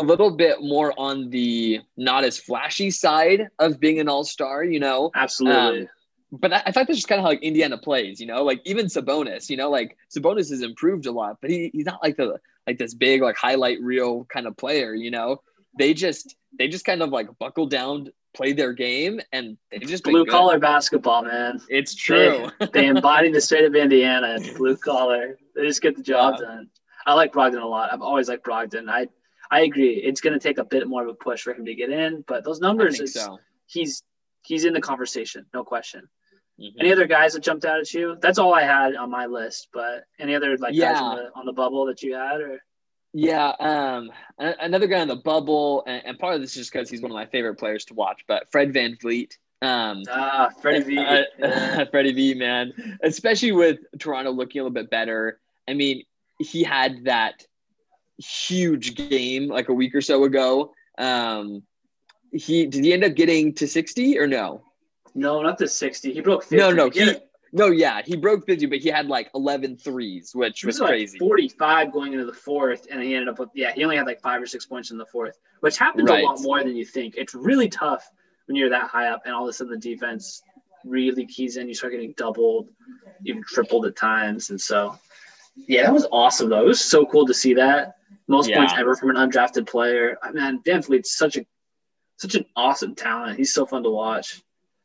[0.00, 4.64] a little bit more on the not as flashy side of being an all star,
[4.64, 5.10] you know.
[5.14, 5.82] absolutely.
[5.82, 5.88] Um,
[6.32, 8.60] but I, I thought that's just kind of how like Indiana plays, you know, like
[8.64, 12.16] even Sabonis, you know, like Sabonis has improved a lot, but he, he's not like
[12.16, 15.40] the like this big like highlight reel kind of player, you know.
[15.78, 20.02] They just they just kind of like buckle down, play their game, and they just
[20.04, 21.60] blue collar basketball, man.
[21.68, 22.48] It's true.
[22.72, 24.36] They embody the state of Indiana.
[24.38, 25.38] It's blue collar.
[25.54, 26.46] They just get the job Yeah.
[26.46, 26.70] done.
[27.06, 27.92] I like Brogdon a lot.
[27.92, 28.88] I've always liked Brogdon.
[28.88, 29.08] I
[29.50, 29.94] I agree.
[29.94, 32.24] It's going to take a bit more of a push for him to get in,
[32.26, 33.38] but those numbers, is, so.
[33.66, 34.02] he's
[34.42, 36.08] he's in the conversation, no question.
[36.60, 36.72] Mhm.
[36.78, 38.16] Any other guys that jumped out at you?
[38.20, 39.68] That's all I had on my list.
[39.72, 42.60] But any other like guys on the, on the bubble that you had, or
[43.12, 46.88] Yeah, um, another guy on the bubble, and, and part of this is just because
[46.88, 48.22] he's one of my favorite players to watch.
[48.28, 49.32] But Fred VanVleet,
[49.62, 50.98] um, ah, Freddie V.
[50.98, 51.84] uh, Yeah.
[51.90, 55.40] Freddie V, man, especially with Toronto looking a little bit better.
[55.68, 56.04] I mean,
[56.38, 57.44] he had that
[58.18, 60.72] huge game like a week or so ago.
[60.98, 61.62] Um,
[62.32, 64.62] he did he end up getting to sixty or no?
[65.14, 66.12] No, not to sixty.
[66.12, 66.56] He broke fifty.
[66.56, 67.14] No, no, he,
[67.52, 70.88] no, yeah, he broke 50, but he had like 11 threes, which was was like
[70.90, 71.18] crazy.
[71.20, 74.20] 45 going into the fourth, and he ended up with yeah, he only had like
[74.20, 76.24] five or six points in the fourth, which happens Right.
[76.24, 77.14] a lot more than you think.
[77.16, 78.10] It's really tough
[78.46, 80.42] when you're that high up, and all of a sudden the defense
[80.84, 81.68] really keys in.
[81.68, 82.70] You start getting doubled,
[83.24, 84.98] even tripled at times, and so
[85.54, 86.62] yeah, that was awesome though.
[86.62, 87.94] It was so cool to see that
[88.28, 88.58] most Yeah.
[88.58, 90.16] points ever from an undrafted player.
[90.22, 91.46] I mean, VanVleet's such a
[92.16, 93.36] such an awesome talent.
[93.36, 94.40] He's so fun to watch.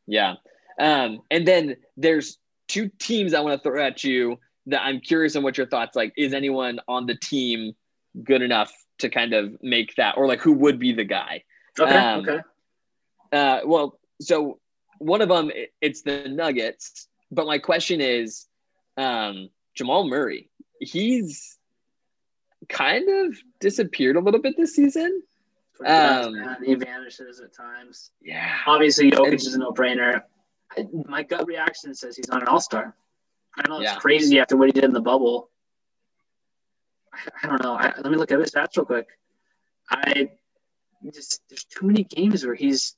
[0.07, 0.35] Yeah.
[0.79, 5.35] Um, and then there's two teams I want to throw at you that I'm curious
[5.35, 6.11] on what your thoughts like.
[6.17, 7.75] Is anyone on the team
[8.23, 11.43] good enough to kind of make that, or like who would be the guy?
[11.79, 12.39] Okay, Um, okay.
[13.31, 14.59] Uh, well, so
[14.97, 18.47] one of them it's the Nuggets, but my question is,
[18.97, 20.49] um, Jamal Murray.
[20.81, 21.58] He's
[22.69, 25.21] kind of disappeared a little bit this season.
[25.83, 26.57] Does, um.
[26.65, 28.11] He vanishes at times.
[28.21, 28.53] Yeah.
[28.65, 30.21] Obviously, Jokic And- is a no-brainer.
[30.77, 32.95] I, my gut reaction says he's not an all-star.
[33.57, 33.95] I know it's Yeah.
[33.95, 35.49] crazy after what he did in the bubble.
[37.13, 37.73] I, I don't know.
[37.73, 39.07] I, let me look at his stats real quick.
[39.89, 40.29] I
[41.11, 42.95] just there's too many games where he's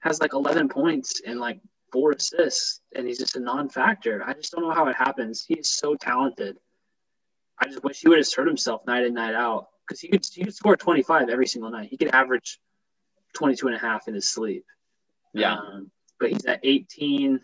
[0.00, 1.60] has like 11 points and like
[1.92, 4.22] four assists, and he's just a non-factor.
[4.26, 5.44] I just don't know how it happens.
[5.46, 6.58] He is so talented.
[7.60, 10.44] I just wish he would assert himself night in night out because he could he
[10.44, 11.88] could score 25 every single night.
[11.90, 12.60] He could average
[13.34, 14.64] 22 and a half in his sleep.
[15.34, 15.54] Yeah.
[15.54, 15.90] Um,
[16.20, 17.40] but he's at 18,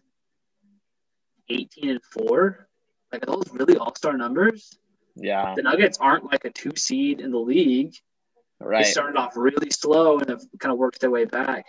[1.48, 2.68] 18 and four.
[3.12, 4.76] Like are those really all star numbers?
[5.16, 5.54] Yeah.
[5.54, 7.94] The Nuggets aren't like a two seed in the league.
[8.60, 8.84] Right.
[8.84, 11.66] They started off really slow and have kind of worked their way back.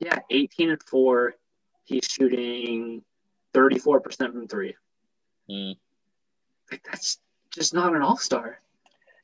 [0.00, 1.34] Yeah, 18 and four.
[1.84, 3.02] He's shooting
[3.54, 4.74] 34% from three.
[5.50, 5.76] Mm.
[6.70, 7.18] Like that's
[7.56, 8.60] just not an all star.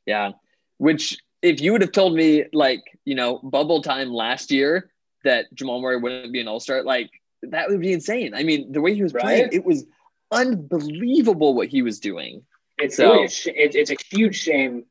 [0.07, 0.33] Yeah.
[0.79, 4.91] Which, if you would have told me, like, you know, bubble time last year
[5.23, 7.11] that Jamal Murray wouldn't be an all star, like,
[7.43, 8.35] that would be insane.
[8.35, 9.85] I mean, the way he was playing, it was
[10.31, 12.45] unbelievable what he was doing.
[12.79, 14.85] It's So- really a sh- it, it's a huge shame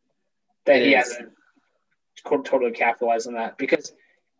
[0.65, 1.11] that he is.
[1.11, 1.33] hasn't
[2.25, 3.93] totally capitalized on that because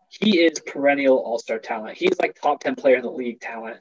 [0.09, 1.97] he is perennial all star talent.
[1.97, 3.79] He's like top ten player in the league talent,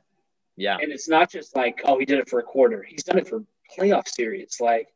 [0.56, 0.78] Yeah.
[0.80, 2.82] and it's not just like oh he did it for a quarter.
[2.82, 3.44] He's done it for
[3.76, 4.56] playoff series.
[4.60, 4.88] Like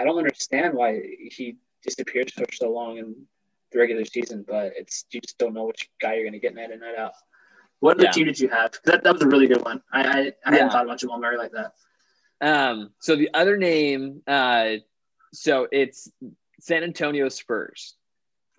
[0.00, 3.14] I don't understand why he disappeared for so long in
[3.70, 6.54] the regular season, but it's you just don't know which guy you're going to get
[6.54, 7.12] night in night out.
[7.80, 8.10] What other Yeah.
[8.12, 8.72] team did you have?
[8.84, 9.82] That, that was a really good one.
[9.92, 10.32] I I, I Yeah.
[10.44, 11.74] hadn't thought about Jamal Murray like that.
[12.40, 14.76] Um, so the other name, uh,
[15.32, 16.10] so it's
[16.60, 17.96] San Antonio Spurs.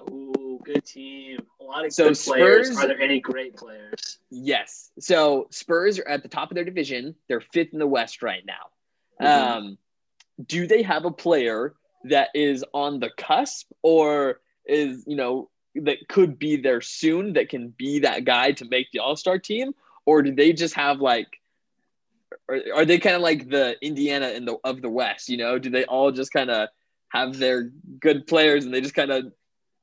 [0.01, 1.39] Ooh, good team.
[1.59, 2.67] A lot of So good players.
[2.71, 4.19] Spurs- Are there any great players?
[4.29, 4.91] Yes.
[4.99, 7.15] So Spurs are at the top of their division.
[7.27, 8.69] They're fifth in the West right now.
[9.19, 9.27] Mhm.
[9.57, 9.77] Um,
[10.45, 11.75] do they have a player
[12.05, 17.49] that is on the cusp or is, you know, that could be there soon that
[17.49, 19.73] can be that guy to make the All Star team?
[20.05, 21.27] Or do they just have like,
[22.49, 25.29] are, are they kind of like the Indiana in the of the West?
[25.29, 26.69] You know, do they all just kind of
[27.09, 29.31] have their good players and they just kind of,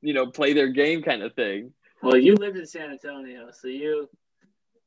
[0.01, 1.73] you know, play their game kind of thing?
[2.01, 4.09] Well, you lived in San Antonio, so you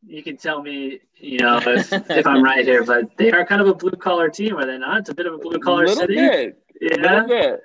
[0.04, 2.84] you can tell me, you know, if, if I'm right here.
[2.84, 4.98] But they are kind of a blue collar team, are they not?
[5.00, 6.14] It's a bit of a blue collar city.
[6.16, 6.96] bit, Yeah.
[6.96, 7.60] little bit.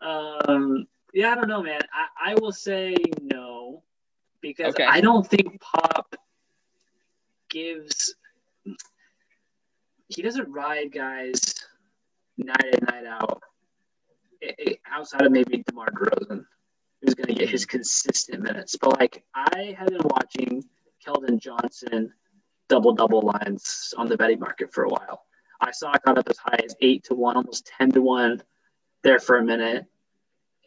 [0.00, 1.80] Um, yeah, I don't know, man.
[1.92, 3.82] I, I will say no.
[4.40, 4.84] because okay.
[4.84, 6.14] I don't think Pop
[7.48, 8.14] gives.
[10.08, 11.54] He doesn't ride guys
[12.36, 13.42] night in night out.
[14.40, 16.44] It, it, outside of maybe DeMar DeRozan,
[17.02, 18.76] who's going to get his consistent minutes.
[18.76, 20.64] But like I have been watching
[21.06, 22.12] Keldon Johnson
[22.68, 25.24] double double lines on the betting market for a while.
[25.60, 28.42] I saw it got up as high as eight to one, almost ten to one
[29.02, 29.86] there for a minute.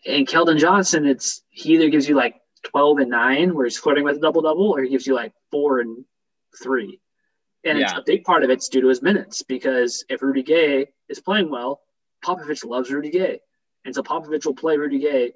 [0.06, 4.04] And Keldon Johnson, it's he either gives you like twelve and nine, where he's flirting
[4.04, 6.04] with a double double, or he gives you like four and
[6.62, 7.00] three.
[7.64, 7.86] And yeah.
[7.86, 11.20] it's a big part of it's due to his minutes because if Rudy Gay is
[11.20, 11.82] playing well,
[12.26, 13.40] Popovich loves Rudy Gay.
[13.86, 15.34] And so Popovich will play Rudy Gay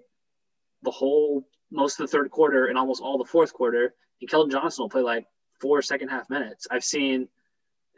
[0.81, 3.93] the whole most of the third quarter and almost all the fourth quarter.
[4.21, 5.25] And Keldon Johnson will play like
[5.59, 6.67] four second half minutes.
[6.69, 7.27] I've seen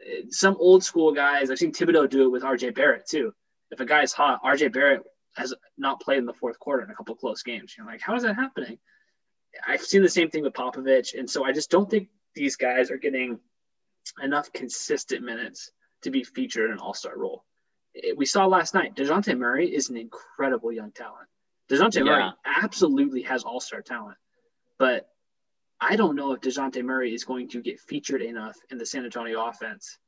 [0.00, 1.50] eh, some old school guys.
[1.50, 3.34] I've seen Thibodeau do it with RJ Barrett too.
[3.70, 5.02] If a guy's hot, RJ Barrett
[5.36, 7.74] has not played in the fourth quarter in a couple close games.
[7.76, 8.78] You're like, how is that happening?
[9.66, 12.90] I've seen the same thing with Popovich, and so I just don't think these guys
[12.90, 13.38] are getting
[14.22, 15.70] enough consistent minutes
[16.02, 17.44] to be featured in an All Star role.
[17.96, 18.94] Eh, we saw last night.
[18.94, 21.28] Dejounte Murray is an incredible young talent.
[21.70, 22.04] Dejounte yeah.
[22.04, 24.16] Murray absolutely has All Star talent,
[24.78, 25.08] but
[25.80, 29.04] I don't know if Dejounte Murray is going to get featured enough in the San
[29.04, 29.98] Antonio offense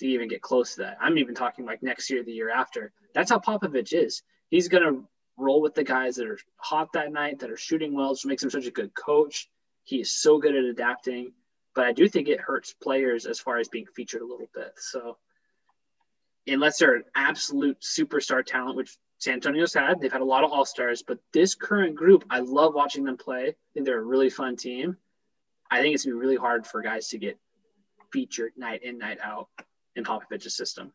[0.00, 0.96] to even get close to that.
[1.00, 2.92] I'm even talking like next year, the year after.
[3.14, 4.22] That's how Popovich is.
[4.48, 5.04] He's going to
[5.36, 8.42] roll with the guys that are hot that night, that are shooting well, which makes
[8.42, 9.48] him such a good coach.
[9.84, 11.32] He is so good at adapting.
[11.74, 14.72] But I do think it hurts players as far as being featured a little bit.
[14.78, 15.18] So
[16.46, 20.50] unless they're an absolute superstar talent, which San Antonio's had, they've had a lot of
[20.50, 21.02] all stars.
[21.06, 23.48] But this current group, I love watching them play.
[23.48, 24.96] I think they're a really fun team.
[25.70, 27.38] I think it's gonna be really hard for guys to get
[28.12, 29.48] featured night in, night out
[29.96, 30.92] in Popovich's system.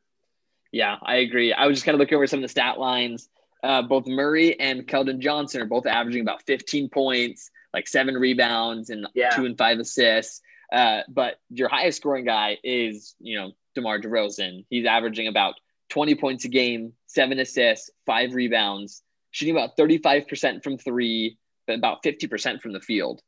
[0.71, 1.53] Yeah, I agree.
[1.53, 3.29] I was just kind of looking over some of the stat lines.
[3.63, 8.89] Uh, both Murray and Keldon Johnson are both averaging about 15 points, like seven rebounds
[8.89, 9.29] and yeah.
[9.29, 10.41] two and five assists.
[10.71, 14.65] Uh, but your highest scoring guy is, you know, DeMar DeRozan.
[14.69, 15.55] He's averaging about
[15.89, 22.03] 20 points a game, seven assists, five rebounds, shooting about 35% from three, but about
[22.03, 23.21] 50% from the field.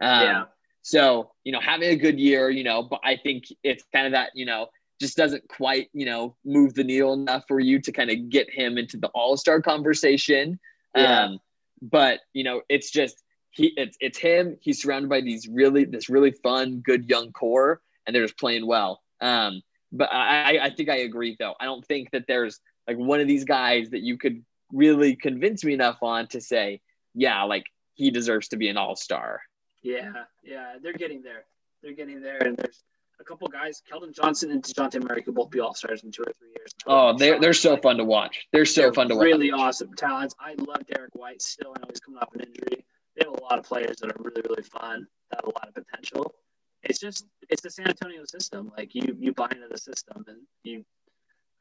[0.00, 0.44] Um, yeah.
[0.86, 4.12] So, you know, having a good year, you know, but I think it's kind of
[4.12, 4.66] that, you know,
[5.00, 8.50] just doesn't quite, you know, move the needle enough for you to kind of get
[8.50, 10.60] him into the all star conversation.
[10.94, 11.22] Yeah.
[11.24, 11.38] Um,
[11.80, 13.16] but, you know, it's just,
[13.50, 14.58] he, it's, it's him.
[14.60, 18.66] He's surrounded by these really, this really fun, good young core, and they're just playing
[18.66, 19.00] well.
[19.22, 21.54] Um, but I, I think I agree though.
[21.58, 25.64] I don't think that there's like one of these guys that you could really convince
[25.64, 26.82] me enough on to say,
[27.14, 27.64] yeah, like
[27.94, 29.40] he deserves to be an all star.
[29.84, 30.12] Yeah,
[30.42, 31.44] yeah, they're getting there.
[31.82, 32.82] They're getting there, and there's
[33.20, 36.22] a couple guys, Keldon Johnson and Dejounte Murray, could both be all stars in two
[36.22, 36.74] or three years.
[36.86, 38.46] Oh, they're they're so fun to watch.
[38.50, 39.38] They're so they're fun to really watch.
[39.38, 40.34] Really awesome talents.
[40.40, 41.74] I love Derrick White still.
[41.76, 42.86] I know he's coming off an injury.
[43.14, 45.06] They have a lot of players that are really really fun.
[45.30, 46.34] That have a lot of potential.
[46.82, 48.72] It's just it's the San Antonio system.
[48.76, 50.82] Like you you buy into the system and you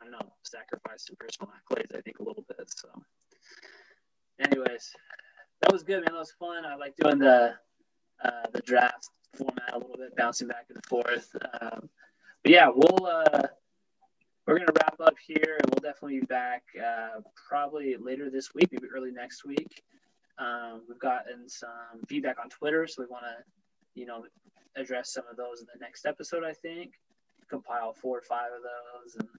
[0.01, 1.93] I don't know sacrifice some personal accolades.
[1.93, 2.69] I think a little bit.
[2.73, 2.87] So,
[4.39, 4.93] anyways,
[5.61, 6.13] that was good, man.
[6.13, 6.65] That was fun.
[6.65, 7.55] I like doing the
[8.23, 11.35] uh, the draft format a little bit, bouncing back and forth.
[11.61, 11.89] Um,
[12.43, 13.47] but yeah, we'll uh,
[14.45, 18.69] we're gonna wrap up here, and we'll definitely be back uh, probably later this week,
[18.71, 19.81] maybe early next week.
[20.37, 24.25] Um, we've gotten some feedback on Twitter, so we want to, you know,
[24.75, 26.43] address some of those in the next episode.
[26.43, 26.93] I think
[27.49, 29.29] compile four or five of those, and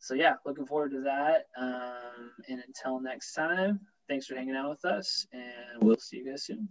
[0.00, 1.46] so yeah, looking forward to that.
[1.58, 6.30] Um, and until next time, thanks for hanging out with us, and we'll see you
[6.30, 6.68] guys soon.